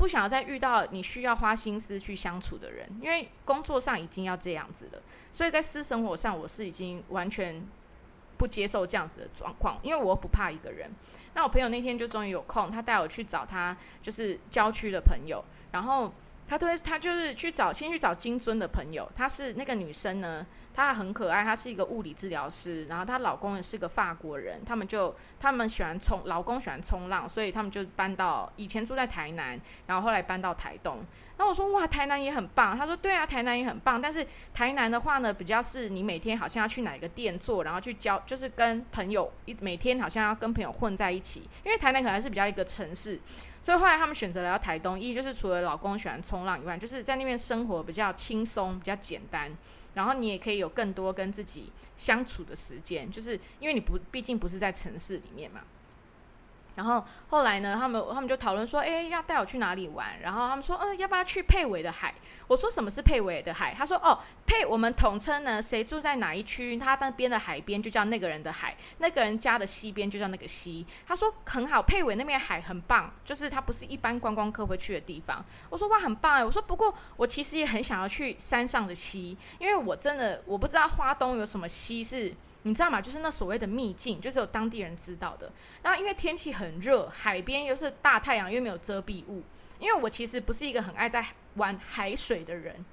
[0.00, 7.62] 不想要再遇到你需要花心思去相处的人，因为工作上已经要这样子了，所以在私生活上我是已经完全
[8.38, 10.90] 不接受这样子的状况，因为我不怕一个人。
[11.34, 16.10] 那我朋友那天就终于有空，他带我去找他就是郊区的朋友，然后
[16.48, 20.46] 他都会他就是去找先去找金尊的朋友，他是那个女生呢。
[20.72, 31.04] 她很可爱，她是一个物理治疗师，然后她老公也是个法国人，他们就他们喜欢冲，老公喜欢冲浪，所以他们就搬到以前住在台南，然后后来搬到台东。
[31.36, 32.76] 那我说哇，台南也很棒。
[32.76, 43.18] 他说对啊，台南也很棒，但是台南的话呢，比较是你每天好像要去哪个店做，然后去交，就是跟朋友一每天好像要跟朋友混在一起，因为台南可能是比较一个城市，
[43.62, 49.50] 所以后来他们选择了要台东，一就是除了老公喜欢冲浪以外，就是在那边生活比较轻松，比较简单。
[49.94, 55.62] 然后你也可以有更多跟自己相处的时间，就是因为你不毕竟不是在城市里面嘛。
[56.74, 60.18] 然后后来呢，他们他们就讨论说，哎，要带我去哪里玩？
[60.20, 62.14] 然后他们说，嗯，要不要去佩尾的海？
[62.46, 63.74] 我说什么是佩尾的海？
[63.76, 70.86] 他说，哦，佩我们统称呢，谁住在哪一区，他那边的海边就叫那个人的海，那个人家的西边就叫那个西。
[71.06, 75.44] 他说很好，佩尾那边海很棒，就是它不是一般观光客会去的地方。
[75.68, 76.44] 我说哇，很棒哎。
[76.44, 82.34] 我说不过我其实也很想要去山上的溪，因为我真的我不知道花东有什么溪是。
[82.62, 83.00] 你知道吗？
[83.00, 85.50] 就是那所谓的秘境，就是有当地人知道的。
[85.82, 89.42] 然后因为天气很热，海边又是大太阳，又没有遮蔽物。
[89.78, 92.84] 因为我其实不是一个很爱在玩海水的人，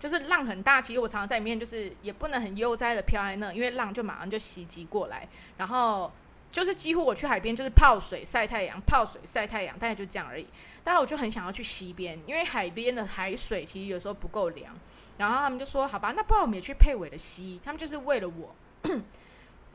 [0.00, 5.28] 就是浪很大，其实我常常在里面，就是也不能很悠哉的飘在那，因为浪就马上就袭击过来。
[5.58, 6.10] 然后
[6.50, 10.46] 就是几乎我去海边就是泡水晒太阳，泡水晒太阳，大概就这样而已。
[10.82, 14.74] 但是我就很想要去溪边，因为海边的海水其实有时候不够凉。
[15.18, 18.54] 然后他们就说：“好吧，那不然我们也去佩尾的溪。”他们就是为了我。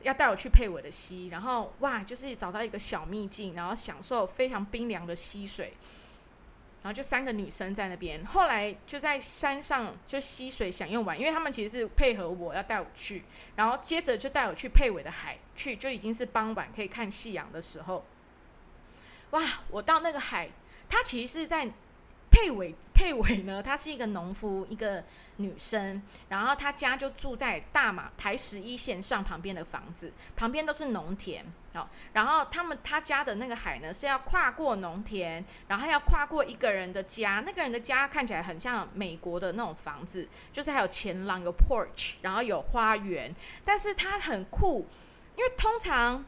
[0.02, 5.72] 要带我去佩尾的溪，然后哇，就是找到一个小秘境，然后享受非常冰凉的溪水，
[6.82, 8.24] 然后就三个女生在那边。
[8.26, 13.24] 后来就在山上就溪水享用完，因为他们其实是配合我要带我去，
[13.56, 18.04] 然后接着就带我去佩尾的海去，就已经是傍晚可以看夕阳的时候。
[19.30, 20.50] 哇，我到那个海，
[20.88, 21.68] 它其实是在
[22.30, 25.02] 佩尾佩尾呢， 他是一个农夫，一个
[25.36, 31.44] 女生，然后她家就住在大马台十一线上旁边的房子，旁边都是农田。
[31.72, 44.86] 好，然后他们他家的那个海呢，是要跨过农田，然后要跨过一个人的家，那个人的家看起来很像美国的那种房子，就是还有前廊有 porch，然后有花园，但是他很酷，
[45.36, 46.24] 因为通常。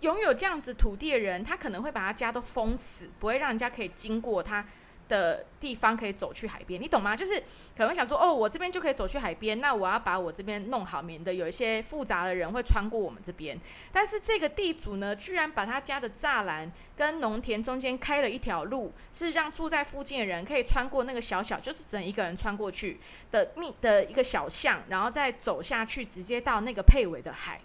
[0.00, 4.62] 拥有这样子土地的人，他可能会把他家都封死，不会让人家可以经过他
[5.08, 7.14] 的地方可以走去海边，你懂吗？
[7.14, 7.42] 就是
[7.76, 13.58] 可能想说，哦，我这边就可以走去海边，那我要把我这边弄好，免得有一些复杂的人会穿过我们这边。
[13.92, 22.98] 但是这个地主呢，居然把他家的栅栏跟农田中间开了一条路，是让住在附近的人可以穿过那个小小，就是整一个人穿过去
[23.30, 27.60] 的密的一个小巷，然后再走下去，直接到那个配尾的海。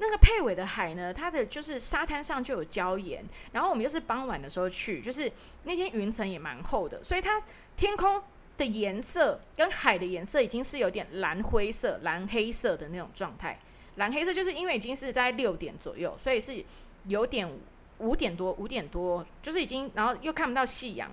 [0.00, 5.30] 那个佩尾的海呢，它的就是沙滩上就有礁岩，然后我们又是傍晚的时候去，就是
[5.64, 7.42] 那天云层也蛮厚的，所以它
[7.76, 8.22] 天空
[8.56, 13.58] 的颜色跟海的颜色已经是有点蓝灰色、蓝黑色的那种状态。
[13.96, 16.64] 蓝黑色就是因为已经是在六点左右，所以是
[17.06, 17.50] 有点
[17.98, 21.10] 五点多、五点多，就是已经，然后又看不到夕阳，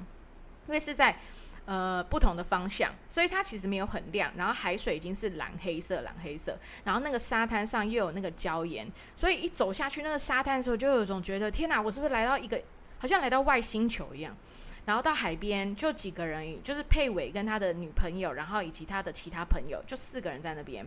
[0.67, 1.17] 因为是在。
[1.65, 4.31] 呃，不同的方向，所以它其实没有很亮。
[4.37, 6.57] 然后海水已经是蓝黑色，蓝黑色。
[6.83, 12.61] 然后那个沙滩上又有那个礁岩，所以一走下去那个沙滩的时候，就有一种觉得天哪，我是不是来到一个
[12.99, 14.35] 好像来到外星球一样？
[14.85, 20.85] 然后到海边就几个人，就是佩伟跟他的女朋友，然后以及他的其他朋友，就四个人在那边。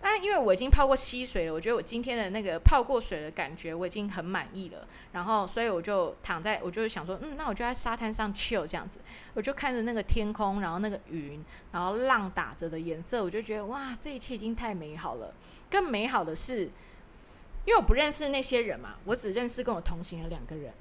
[0.00, 4.86] 但因为我已经泡过溪水了，我觉得我今天的那个泡过水的感觉我已经很满意了。
[5.12, 9.00] 然后，所以我就躺在，我就想说，嗯，那我就在沙滩上 chill 这样子，
[9.34, 15.34] 我就看着那个天空，然后那个云，然后浪打着的颜色，我就觉得哇，这一切已经太美好了。
[15.68, 16.64] 更美好的是，
[17.64, 20.72] 因为我不认识那些人嘛，我只认识跟我同行的两个人。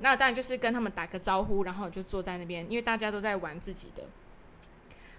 [0.00, 4.04] 那当然就是跟他们打个招呼，然后就坐在那边，因为大家都在玩自己的。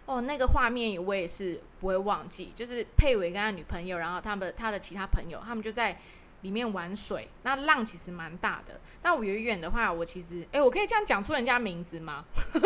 [0.06, 5.98] 哦，那个画面我也是不会忘记，就是佩伟跟他女朋友，然后他们他的其他朋友，他们就在
[6.42, 7.28] 里面玩水。
[7.44, 12.26] 那浪其实蛮大的，但我远远的话，我其实，哎，我可以这样讲出人家名字吗？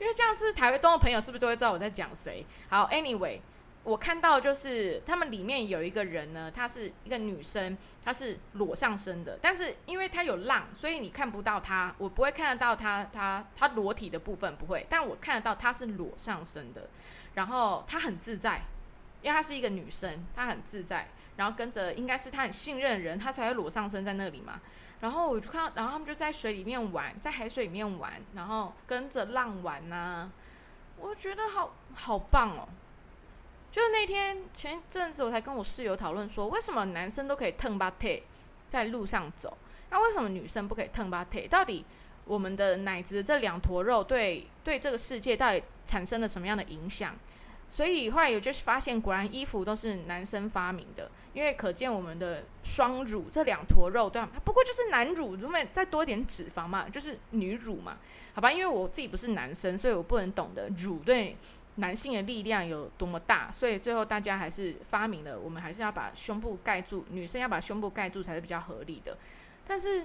[0.00, 2.44] 因为这样是台湾东的朋友，是不是都会知道我在讲谁？
[2.68, 3.40] 好，Anyway。
[3.84, 16.88] 我看到就是他们里面有一个人呢，她是一个女生，她是裸上身的，但是因为她有浪，所以你看不到她，我不会看得到她，她她裸体的部分不会，但我看得到她是裸上身的，
[17.34, 18.62] 然后她很自在，
[19.20, 24.60] 因为她是一个女生，她很自在，然后跟着应该是她很信任的人，她才会裸上身在那里嘛，
[25.00, 30.30] 然后我就看到，然后他们就在水里面玩，在海水里面玩，然后跟着浪玩呐，
[30.98, 32.68] 我觉得好好棒哦。
[33.72, 38.22] 就是那天前一阵子，我才跟我室友讨论说，为什么男生都可以腾巴腿
[38.66, 39.56] 在路上走，
[39.88, 41.48] 那为什么女生不可以腾巴腿？
[41.48, 41.82] 到底
[42.26, 47.16] 我们的奶子这两坨肉对对这个世界到底产生了什么样的影响？
[47.70, 57.96] 所以后来有就是发现，果然衣服都是男生发明的，因为可见我们的双乳这两坨肉对吧，不过就是男乳，如果再多一点脂肪嘛，就是女乳嘛，
[58.34, 58.52] 好吧？
[58.52, 61.34] 因为我自己不是男生，所以我不能懂得乳对。
[61.76, 69.16] 男性的力量有多么大，所以最后大家还是发明了，我们还是要把胸部盖住，女生要把胸部盖住才是比较合理的。
[69.66, 70.04] 但是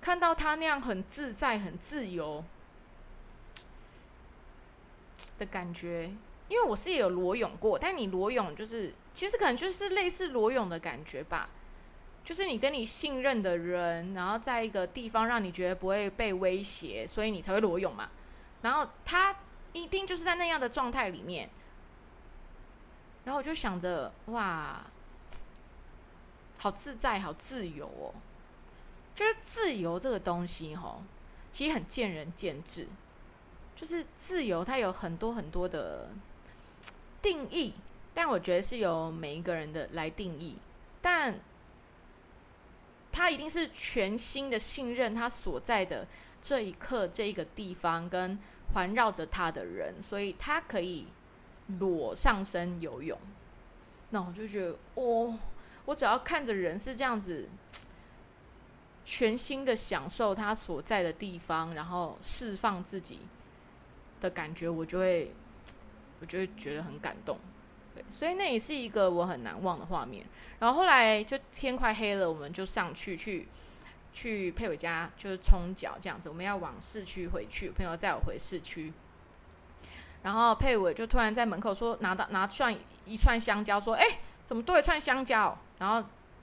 [0.00, 2.44] 看到他那样很自在、很自由
[5.38, 6.12] 的感觉，
[6.48, 11.50] 因为我是有裸泳过，但你裸泳就是其实可能就是类似裸泳的感觉吧，
[12.22, 18.08] 就是你跟你信任的人，然后在一个地方让你觉得不会被威胁，所以你才会裸泳嘛。
[18.60, 19.34] 然后他。
[19.72, 21.48] 一定就是在那样的状态里面，
[23.24, 24.84] 然后我就想着，哇，
[26.58, 28.12] 好自在，好自由哦！
[29.14, 31.02] 就是自由这个东西，哈，
[31.50, 32.86] 其实很见仁见智。
[33.74, 36.10] 就是自由，它有很多很多的
[37.22, 37.72] 定义，
[38.12, 40.58] 但我觉得是由每一个人的来定义。
[41.00, 41.40] 但
[43.10, 46.06] 他一定是全新的信任他所在的
[46.42, 48.38] 这一刻、这一个地方跟。
[48.72, 51.06] 环绕着他的人，所以他可以
[51.80, 53.18] 裸上身游泳。
[54.10, 55.38] 那我就觉得，哦，
[55.84, 57.48] 我只要看着人是这样子，
[59.04, 63.20] 全新的享受他所在的地方，然后释放自己
[64.20, 65.32] 的感觉，我就会，
[66.20, 67.38] 我就会觉得很感动。
[67.94, 70.26] 对，所以那也是一个我很难忘的画面。
[70.58, 73.48] 然后后来就天快黑了，我们就上去去。
[74.12, 78.92] 去佩伟家就是冲脚这样子，我们要往市区回去，朋友载我回市区。
[80.22, 82.72] 然后佩伟就突然在门口说拿到拿串
[83.06, 85.96] 一串香蕉，说：“哎，怎么多一串香蕉？”然后，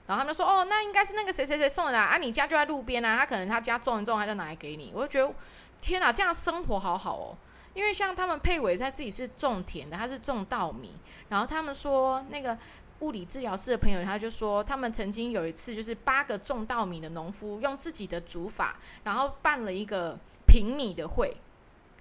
[0.06, 5.34] 然后他们说：“哦，那应该是那个谁谁谁送的啊，啊，你家就在路边啊，他可能他家种一种，他就拿来给你。”我就觉得
[5.80, 7.36] 天哪，这样生活好好哦。
[7.72, 10.92] 因为像他们配伟在自己是种田的，他是种稻米，
[11.28, 12.58] 然后他们说那个
[13.00, 21.36] 物理治疗师的朋友，他就说他们曾经有一次就是八个种稻米的农夫用自己的煮法，然后办了一个平米的会，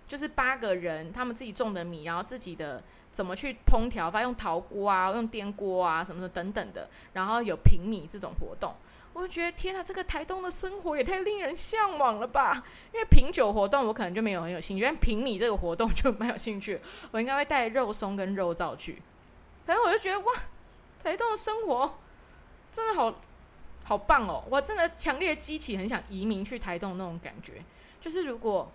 [0.08, 8.74] 就是八个人他们自己种的米，然后自己的怎么去烹调，发用陶锅啊，用颠锅啊什么的等等的，然后有平米这种活动。
[9.12, 12.64] 我就觉得天啊，这个台东的生活也太令人向往了吧！
[12.94, 16.80] 因为品酒活动我可能就没有很有兴趣，但平米这个活动就蛮有兴趣。
[17.12, 19.02] 我应该会带肉松跟肉燥去。
[19.66, 20.26] 反正我就觉得哇，
[21.02, 22.00] 台东的生活
[22.72, 23.16] 真的好
[23.84, 24.44] 好棒哦！
[24.50, 27.64] 我真的强烈激起很想移民去台东那种感觉。
[28.00, 28.72] 就是如果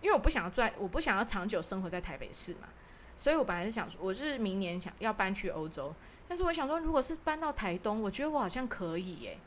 [0.00, 2.68] 因为我不想要在，我不想要长久生活在台北市嘛，
[3.16, 5.94] 所以我本来是想说，我是明年想要搬去欧洲。
[6.26, 9.38] 但是我想说，如果是搬到台东，我觉得我好像可以耶。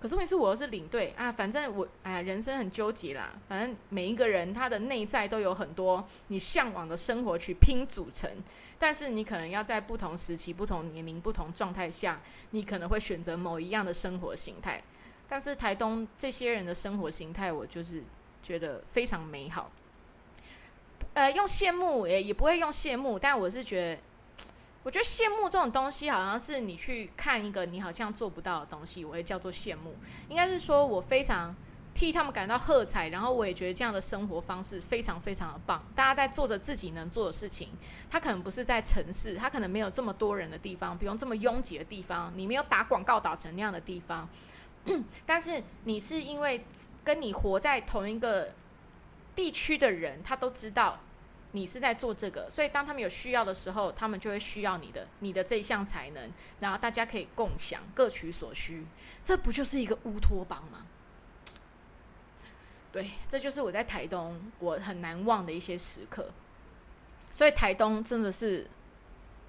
[0.00, 3.34] 可是问题是，我又是领队啊，反正我哎呀，人生很纠结啦。
[3.48, 8.30] 反正每一个人他的内在都有很多你向往的生活去拼组成，
[8.84, 12.20] 但是你可能要在不同时期、不同年龄、不同状态下，
[12.50, 14.82] 你可能会选择某一样的生活形态。
[15.26, 18.04] 但是台东这些人的生活形态，我就是
[18.42, 19.72] 觉得非常美好。
[21.14, 24.02] 呃，用羡慕也也不会用羡慕，但我是觉得。
[24.82, 29.96] 我觉得羡慕这种东西，好像是你去看一个你好像做不到的东西，我也叫做羡慕。
[30.28, 31.56] 应该是说我非常
[31.94, 35.82] 替他们感到喝彩，然后我也觉得这样的生活方式非常非常的棒。
[35.94, 37.68] 大家在做着自己能做的事情，
[38.10, 44.28] 他可能不是在城市，他可能没有这么多人的地方，不用这么拥挤的地方，你没有打广告打成那样的地方，
[45.24, 46.66] 但是你是因为
[47.04, 48.52] 跟你活在同一个
[49.36, 50.98] 地区的人，他都知道。
[51.56, 56.28] 你是在做这个，所以当他们有需要的时候，他们就会需要你的你的这一项才能，
[56.58, 58.84] 然后大家可以共享，各取所需，
[59.22, 60.84] 这不就是一个乌托邦吗？
[62.94, 66.28] 对，这就是我在台东我很难忘的一些时刻。
[67.32, 68.64] 所以台东真的是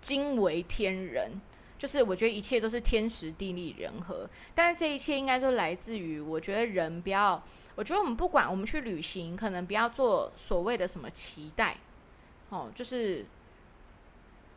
[0.02, 1.40] 惊为天人，
[1.78, 7.44] 就是我觉得一切都是天时地利人和，但是这一切应该都来自于我觉得人不要，
[7.76, 11.78] 我觉得我们不管我们去旅行，可能不要做所谓的什么期待。
[12.50, 13.24] 哦，就是，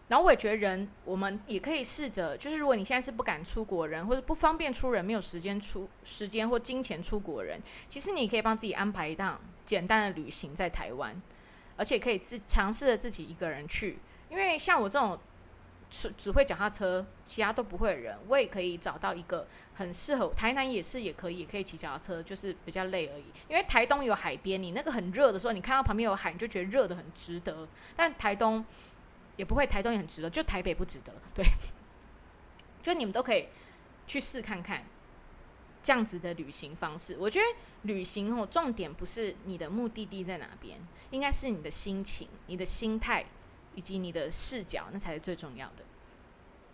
[0.08, 11.20] 然后我也觉得人，我们也可以试着，就是如果你现在是不敢出国人，或者不方便出人，没有时间出时间或金钱出国人，其实你可以帮自己安排一趟简单的旅行在台湾，
[11.76, 13.98] 而且可以自尝试着自己一个人去，
[14.30, 15.18] 因为像我这种。
[15.90, 20.28] 只只会脚踏车，其他都不会的人，我也可以找到一个很适合。
[20.28, 23.24] 台南也是，也可以，也可以骑脚踏车，就是比较累而已。
[23.48, 27.66] 因为台东有海边，你那个很热的时候，你看到旁边有海，你就觉得热的很值得。
[27.96, 28.62] 但台东
[29.38, 31.14] 也不会，台东也很值得，就台北不值得。
[31.34, 31.42] 对，
[32.82, 33.48] 就你们都可以
[34.06, 34.84] 去试看看
[35.82, 37.16] 这样子的旅行方式。
[37.18, 37.46] 我觉得
[37.84, 40.78] 旅行哦，重点不是你的目的地在哪边，
[41.12, 43.24] 应该是你的心情、你的心态。
[43.74, 45.84] 以及你的视角，那才是最重要的。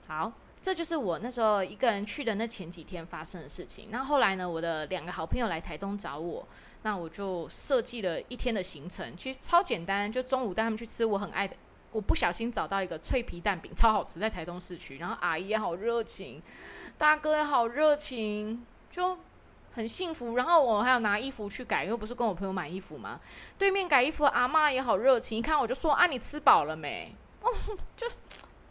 [0.07, 3.89] 好，这就是我那时候一个人去的那前几天发生的事情。
[3.91, 6.49] 那后来呢，我的两个好朋友来台东找我，
[6.81, 11.55] 那我就设计了一天的行程，其实超简单，就中午带他们去吃我很爱的。
[11.95, 14.99] 我不小心找到一个脆皮蛋饼，超好吃，在台东市区。
[14.99, 16.43] 然后阿姨也好热情，
[16.99, 19.17] 大哥也好热情，就。
[19.77, 23.19] 很幸福，然后我还有拿衣服去改，因为不是跟我朋友买衣服吗？
[23.59, 27.51] 对面改衣服阿妈也好热情，一看我就说：“啊，你吃饱了没？”哦，
[27.97, 28.07] 就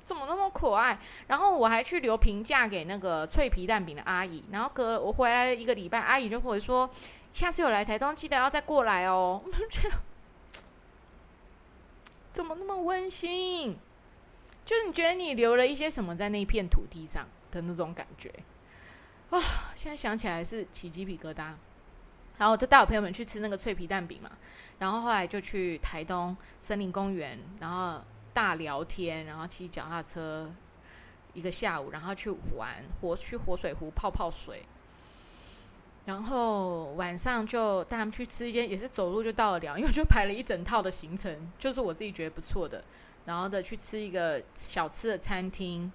[0.01, 0.97] 怎么那么可爱？
[1.28, 6.89] 然后我还去留评价给那个脆皮蛋饼的阿姨，然后隔我回来一个礼拜，阿姨就会说
[7.34, 9.41] ：“下次有来台东，记得要再过来哦。
[9.45, 9.95] ”我觉得
[12.34, 13.77] 怎么那么温馨？
[14.65, 18.29] 就你觉得你留了一些什么在那片土地上的那种感觉。
[19.29, 19.39] 啊，
[19.75, 21.53] 现在想起来是起鸡皮疙瘩。
[22.39, 24.31] 然后就带我朋友们去吃那个脆皮蛋饼嘛，
[24.79, 28.01] 然后后来就去台东森林公园，然后
[28.34, 30.51] 大聊天，然后骑脚踏车
[31.34, 34.65] 一个下午，然后去玩活去活水湖泡泡水，
[36.05, 42.83] 然后晚上就带他们去吃一间也是走路就到了了，因为就排了一整套的行程，就是我自己觉得不错的，
[43.25, 45.91] 然后的去吃一个小吃的餐厅。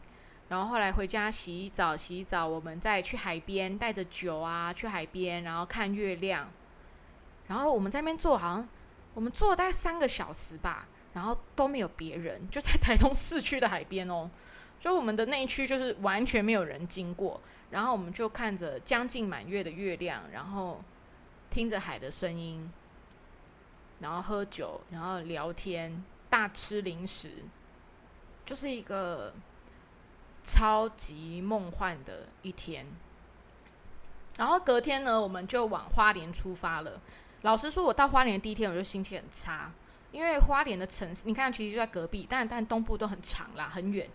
[0.48, 6.48] 然后后来回家洗澡，洗澡，我们再去海边，带着酒啊去海边，然后看月亮。
[7.48, 8.66] 然后我们在那边坐，好像
[9.12, 14.30] 我们坐了大概三个小时吧，然后都没有别人，就在 台中市区的海边哦。
[14.80, 17.38] 就我们的那一区就是完全没有人经过，
[17.70, 20.82] 然后我们就看着将近满月的月亮，然后
[21.50, 22.70] 听着海的声音，
[24.00, 27.30] 然后喝酒，然后聊天，大吃零食，
[28.44, 29.32] 就是一个。
[30.44, 32.86] 超级梦幻的一天，
[34.38, 36.98] 然后隔天呢，我们就往花莲出发了。
[37.42, 39.70] 老实说，我到花莲第一天我就心情很差，
[40.10, 44.08] 因为花莲的城市，你看其实就在隔壁，但但东部都很长啦，很远。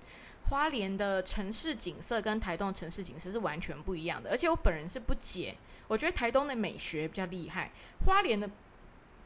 [0.49, 5.55] 花莲的城市景色跟台东的城市景色是完全不一样的，而且我本人是不解，
[5.87, 7.71] 我觉得台东的美学比较厉害，
[8.05, 8.49] 花莲的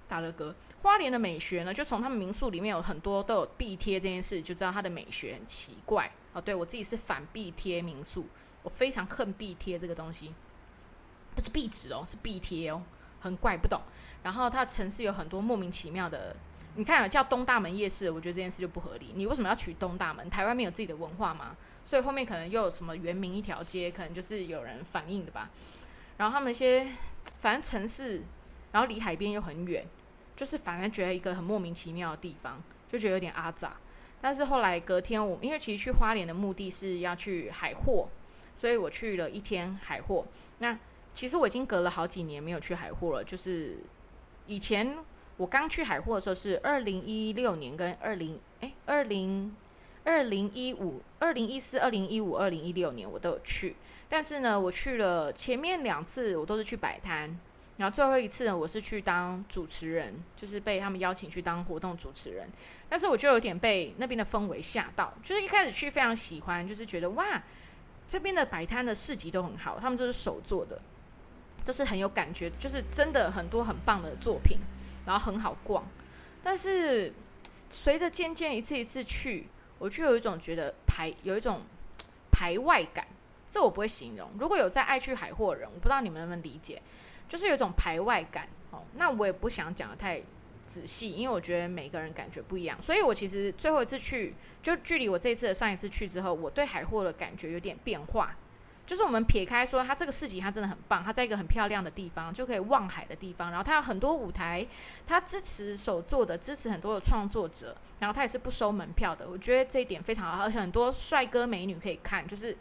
[0.08, 6.40] 打了歌，花莲的美学呢，就从他们民宿里面有很多都有壁贴这件事，就知道它的美学很奇怪哦。
[6.40, 8.26] 对我自己是反壁贴民宿，
[8.64, 10.34] 我非常恨壁贴这个东西，
[11.36, 12.82] 不是壁纸哦，是壁贴哦，
[13.20, 13.82] 很怪不懂。
[14.24, 16.36] 然后它的城市有很多莫名其妙的。
[16.78, 19.12] 你看，叫东大门夜市，我觉得这件事就不合理。
[19.16, 20.30] 你为什么要取东大门？
[20.30, 21.58] 台湾没有自己的文化吗？
[21.84, 25.50] 所以后面可能又有什么原名一条街，可能就是有人反映的吧。
[26.18, 26.88] 然后他们一些，
[27.42, 28.22] 反正城市，
[28.72, 29.88] 然后离海边又很远，
[30.36, 33.78] 就是反正觉得一个很莫名其妙的地方，就觉得有点阿杂。
[34.22, 38.08] 但是后来隔天，我因为其实去花莲的目的是要去海货，
[38.56, 40.28] 所以我去了一天海货。
[40.60, 40.78] 那
[41.16, 43.78] 其实我已经隔了好几年没有去海货了，就是
[44.46, 44.96] 以前。
[45.38, 49.56] 我刚去海货的时候是二零一六年跟二零哎二零
[50.04, 53.76] 二零一五二零一四二零一五二零一六年我都有去，
[54.10, 57.38] 但是呢，我去了前面两次我都是去摆摊，
[57.78, 62.50] 然后最后一次呢，我是去当主持人，就是被他们邀请去当活动主持人，
[62.90, 67.44] 但是我就有点被那边的氛围吓到，就是一开始去非常喜欢，就是觉得哇，
[68.08, 70.82] 这边的摆摊的市集都很好，他们就是手做的，
[71.64, 74.58] 都是很有感觉，就是真的很多很棒的作品。
[75.08, 75.88] 然后很好逛，
[76.44, 77.14] 但是
[77.70, 79.48] 随着渐渐一次一次去，
[79.80, 81.62] 我就有一种觉得排有一种
[82.30, 83.08] 排外感，
[83.50, 84.30] 这我不会形容。
[84.38, 86.82] 如果有在爱去海货人，我不知道你们能不能理解，
[87.30, 88.84] 就是有一种排外感哦。
[88.96, 90.22] 那我也不想讲的太
[90.68, 92.78] 仔细，因为我觉得每个人感觉不一样。
[92.82, 98.36] 所以我其实最后一次去，就距离我这次的上一次去之后，我对海货的感觉有点变化。
[98.88, 103.52] 就是我们撇开说，它这个市集它真的很棒，它在一个很漂亮的地方，就可以望海的地方。
[103.52, 104.66] 然后它有很多舞台，
[105.06, 107.76] 它支持手做的，支持很多的创作者。
[108.00, 110.44] 然后它也是不收门票的，我觉得这一点非常好。
[110.46, 112.56] 而且很多帅哥美女可以看，就是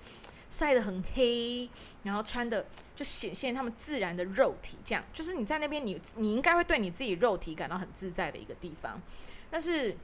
[0.50, 1.70] 晒得很黑，
[2.02, 2.66] 然后穿的
[2.96, 9.00] 就显现他们自然的肉体，这样就是你在那边，你你应该会对你自己肉体感到很自在的一个地方。
[9.48, 9.96] 但是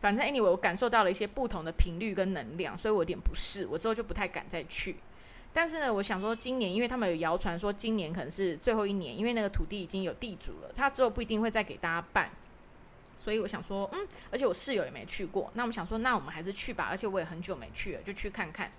[0.00, 4.96] 反正 anyway，我感受到了一些不同的频率跟能量，所以我有点不适，我之后就不太敢再去。
[5.56, 12.28] 但是呢，我想说，今年因为他们有谣传说今年可能是最后一年，因为那个土地已经有地主了，他之后不一定会再给大家办，
[13.16, 18.72] 所以我想说，嗯，而且我室友也没去过，那我们想说，那我们还是去吧，而且我也很久没去了，就去看看。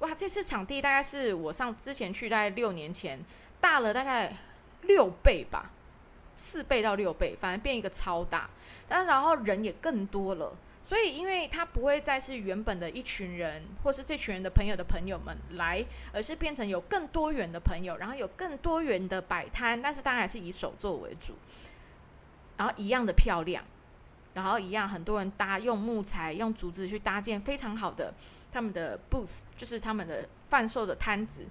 [0.00, 3.18] 哇，这次场地大概是我上之前去大概六年前
[3.58, 4.36] 大了大概
[4.82, 5.70] 六倍吧，
[6.36, 8.50] 四倍到六倍，反正变一个超大，
[8.86, 10.54] 但然后人也更多了。
[10.82, 21.34] 所以，因为它不会再是原本的一群人，或是这群人的朋友的朋友们来，而是变成有更多元的朋友，然后有更多元的摆摊，但是当然还是以手作为主，
[22.56, 23.62] 然后一样的漂亮，
[24.34, 28.14] 然后一样很多人搭用木材、用竹子去搭建非常好的
[28.50, 31.44] 他们的 booth，就是他们的贩售的摊子，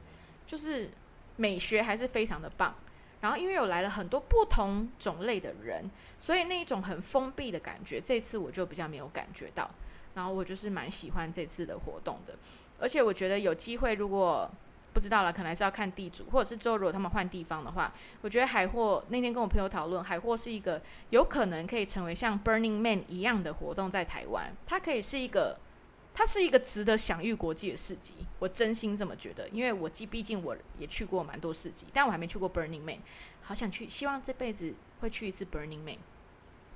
[0.45, 0.89] 就是
[1.37, 2.75] 美学还是非常的棒。
[3.21, 9.69] 然后因为有来了很多不同种类的人，所以那一种很封闭的感觉，这次我就比较没有感觉到。
[10.15, 12.33] 然后我就是蛮喜欢这次的活动的，
[12.79, 14.49] 而且我觉得有机会，如果
[14.93, 25.57] 不知道了，可能还是要看地主，或者是之后如果他们换地方的话，我觉得海货那天跟我朋友讨论，海货是一个有可能可以成为像 Burning Man 一样的活动，在台湾，它可以是一个。
[26.19, 32.97] 它是一个值得享誉国际的市集，我真心这么觉得，因为我既毕竟我也去过蛮多市集，但我还没去过 Burning Man，
[33.41, 35.95] 好想去，希望这辈子会去一次 Burning Man。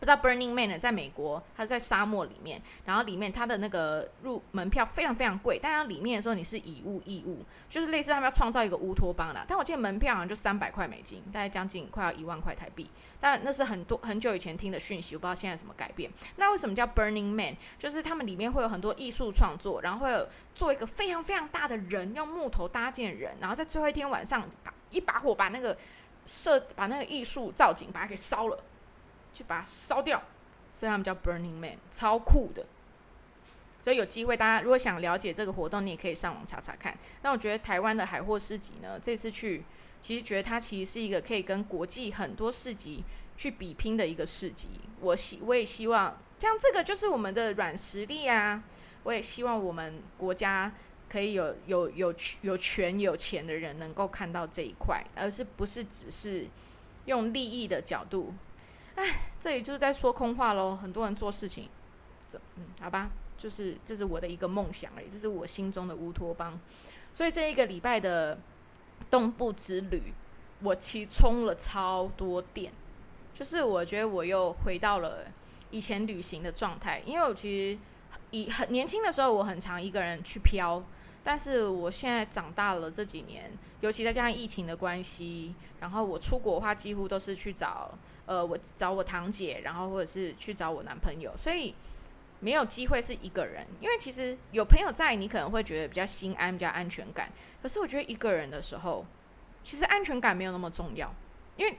[0.03, 9.45] 不知道 Burning Man 呢，在美国，它在沙漠里面，然后里面它的那个入门票非常非常贵，但它里面的时候你是以物易物，就是类似他们要创造一个乌托邦啦。
[9.47, 12.89] 但我记得门票好像就三百块美金，大概将近快要一万块台币。
[13.21, 16.11] 但那是很多很久以前听的讯息，我不知道现在什么改变。
[16.35, 17.55] 那为什么叫 Burning Man？
[17.79, 25.77] 就是他们里面会有很多艺术创作，然后会有做一个非常非常大的人，用木头搭建人，然后在最后一天晚上把一把火把那个
[26.25, 28.61] 设把那个艺术造景把它给烧了。
[29.33, 30.21] 去把它烧掉，
[30.73, 32.65] 所以他们叫 Burning Man，超酷的。
[33.81, 36.97] 所以有机会，大家如果想了解这个活动，你也可以上网查查看。
[37.21, 39.63] 那我觉得台湾的海货市集呢，这次去
[40.01, 43.03] 其实觉得它其实是一个可以跟国际很多市集
[43.35, 44.69] 去比拼的一个市集。
[45.01, 48.63] 我希我也希望，像这个就是我们的软实力啊。
[49.03, 50.71] 我也希望我们国家
[51.09, 56.47] 可以有有有有权有钱的人能够看到这一块，而是不是只是
[57.03, 58.33] 用利益的角度。
[58.95, 60.75] 哎，这里就是在说空话喽。
[60.75, 61.67] 很多人做事情，
[62.27, 66.59] 这嗯，好吧，就是这是我的一个梦想而已，这是我心中的乌托邦。
[67.11, 68.37] 所以这一个礼拜的
[69.09, 70.13] 东部之旅，
[70.61, 72.71] 我其实充了超多电，
[73.33, 75.25] 就是我觉得我又回到了
[75.71, 77.79] 以前旅行的状态，因为我其实
[78.31, 80.83] 以很年轻的时候，我很常一个人去飘。
[81.25, 87.91] 但是我现在长大了这几年，尤其再加上疫情的关系，然后我出国的话，几乎都是去找
[88.25, 91.73] 呃，我找我堂姐，然后或者是去找我男朋友，所以
[92.39, 93.65] 没有机会是一个人。
[93.81, 97.29] 因为其实有朋友在，你可能会觉得比较心安、比较安全感。
[97.61, 99.05] 可是我觉得一个人的时候，
[99.63, 101.13] 其实安全感没有那么重要，
[101.57, 101.77] 因为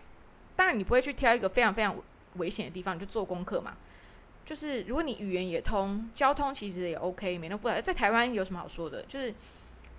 [0.56, 1.96] 当然你不会去挑一个非常非常
[2.34, 3.76] 危险的地方，你就做功课嘛。
[4.44, 7.80] 就是如果你语言也通，交通其实也 OK，没那么复杂。
[7.80, 9.02] 在台湾有什么好说的？
[9.04, 9.34] 就是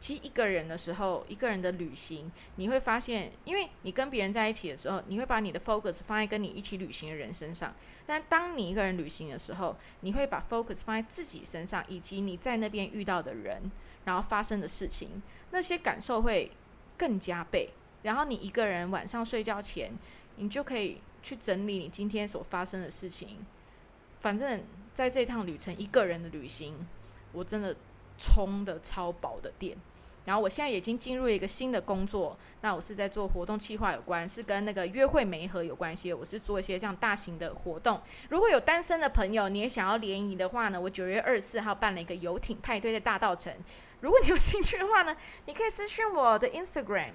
[0.06, 7.74] 其实一个人的时候，一个人的旅行，你会发现，因为你跟别人在一起的时候，你会把你的 focus 放在跟你一起旅行的人身上。
[8.06, 13.72] 但当你一个人旅行的时候，你会把 focus 放在自己身上，以及你在那边遇到的人，
[14.04, 16.52] 然后发生的事情，那些感受会
[16.96, 17.72] 更加倍。
[18.04, 19.92] 然后你一个人晚上睡觉前，
[20.36, 23.44] 你就可以去整理你今天所发生的事情。
[24.20, 26.76] 反正在这趟旅程，一个人的旅行，
[27.32, 27.76] 我真的
[28.20, 29.76] 充的超饱的电。
[30.26, 36.12] 然后我现在已经进入一个新的工作，那我是在做活动企划有关，是跟那个约会媒合有关系。
[36.12, 38.02] 我是做一些这样大型的活动。
[38.30, 43.54] 如果有单身的朋友，你也想要联谊的话呢，我九月二十四号办了一个游艇派对在大道城。
[44.02, 45.16] 如果你有兴趣的话呢，
[45.46, 47.12] 你可以私讯我的 Instagram。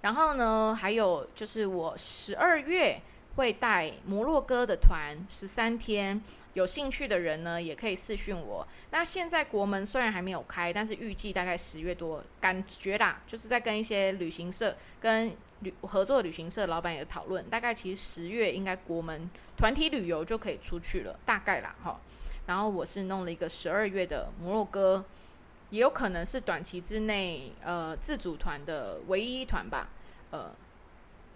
[0.00, 3.02] 然后呢，还有就是我十二月。
[3.36, 6.22] 会带摩洛哥的团十三天，
[6.52, 8.66] 有兴趣的人呢也可以私讯我。
[8.90, 21.98] 那现在国门虽然还没有开，但是预计大概十月多，感觉啦，就是在跟一些旅行社、跟旅合作的旅行社老板也讨论，大概其实十月应该国门团体旅游就可以出去了，大概啦哈。
[22.46, 25.04] 然后我是弄了一个十二月的摩洛哥，
[25.70, 29.88] 也有可能是短期之内呃自主团的唯一一团吧，
[30.30, 30.54] 呃，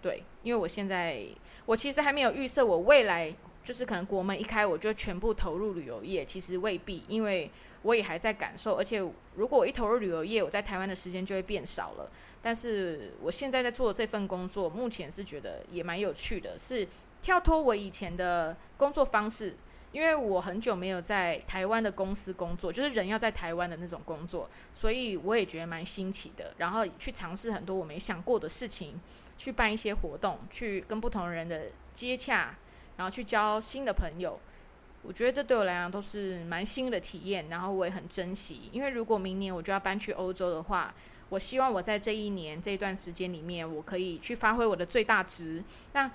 [0.01, 1.25] 对，因为我现在。
[1.69, 3.31] 我其实还没有预设，我未来
[3.63, 6.25] 就是可能国门一开，我就全部投入旅游业。
[6.25, 7.51] 其实未必，因为
[7.83, 8.73] 我也还在感受。
[8.73, 8.97] 而且
[9.35, 12.09] 如果我一投入旅游业，我在台湾的时间就会变少了。
[12.41, 16.87] 但是我现在在做这份工作，目前是觉得也蛮有趣的，是
[17.21, 19.55] 跳脱我以前的工作方式。
[19.91, 26.51] 因为我很久没有在台湾的公司工作，就是人要在台湾的那种工作，所以我也觉得蛮新奇的。
[26.57, 28.99] 然后去尝试很多我没想过的事情。
[29.39, 32.53] 去办一些活动，去跟不同人的接洽，
[32.97, 34.37] 然后去交新的朋友，
[35.01, 38.69] 我觉得这对我来讲都是蛮新的体验，然后我也很珍惜。
[38.73, 40.93] 因为如果明年我就要搬去欧洲的话，
[41.29, 45.63] 我希望我在这一年这一段时间里面，我可以去发挥我的最大值。
[45.93, 46.11] 那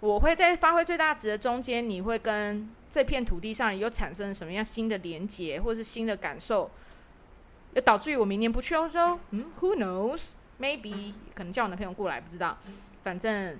[0.00, 6.70] 我会在发挥最大值的中间，你会跟这片土地上有产生什么样新的连接，或是新的感受，
[7.82, 9.18] 导致于我明年不去欧洲？
[9.30, 10.32] 嗯，Who knows？
[10.60, 12.58] Maybe 可能叫我男朋友过来，不知道，
[13.02, 13.58] 反正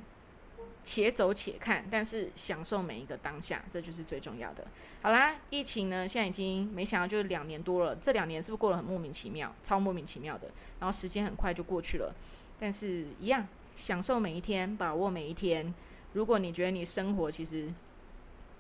[0.85, 4.65] 且走且看，但是享受每一个当下，这就是最重要的。
[5.03, 10.49] 好啦，疫情呢，现在已经没想到就是两年多了，这两年是不是过得很莫名其妙，超莫名其妙的？
[10.79, 12.15] 然后时间很快就过去了，
[12.61, 15.75] 但是一样享受每一天，把握每一天。
[16.13, 17.69] 如果你觉得你生活其实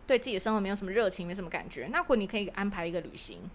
[0.07, 3.49] 对自己的生活没有什么热情，没什么感觉，那如果你可以安排一个旅行，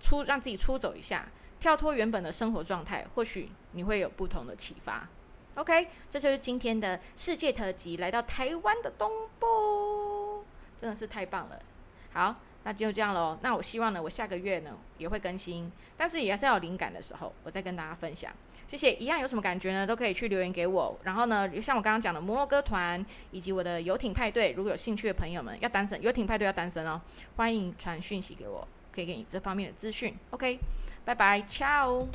[0.00, 1.28] 出让自己出走一下。
[1.58, 5.08] 跳脱原本的生活状态，或许你会有不同的启发。
[5.54, 10.44] OK，这就是今天的世界特辑，来到台湾的东部，
[10.76, 11.58] 真的是太棒了。
[12.12, 13.38] 好，那就这样喽。
[13.40, 18.30] 那我希望呢，我下个月呢也会更新，但是也是要有灵感的时候，我再跟大家分享。
[18.68, 20.98] 谢谢，一样有什么感觉呢，都可以去留言给我。
[21.04, 27.00] 然后呢，像我刚刚讲的摩洛哥团，以及我的游艇派对，如果有兴趣的朋友们要单身，游艇派对要单身哦，
[27.36, 30.14] 欢迎传讯息给我，可以给你这方面的资讯。
[30.30, 30.58] OK。
[31.06, 31.44] Bye bye.
[31.48, 32.08] Ciao.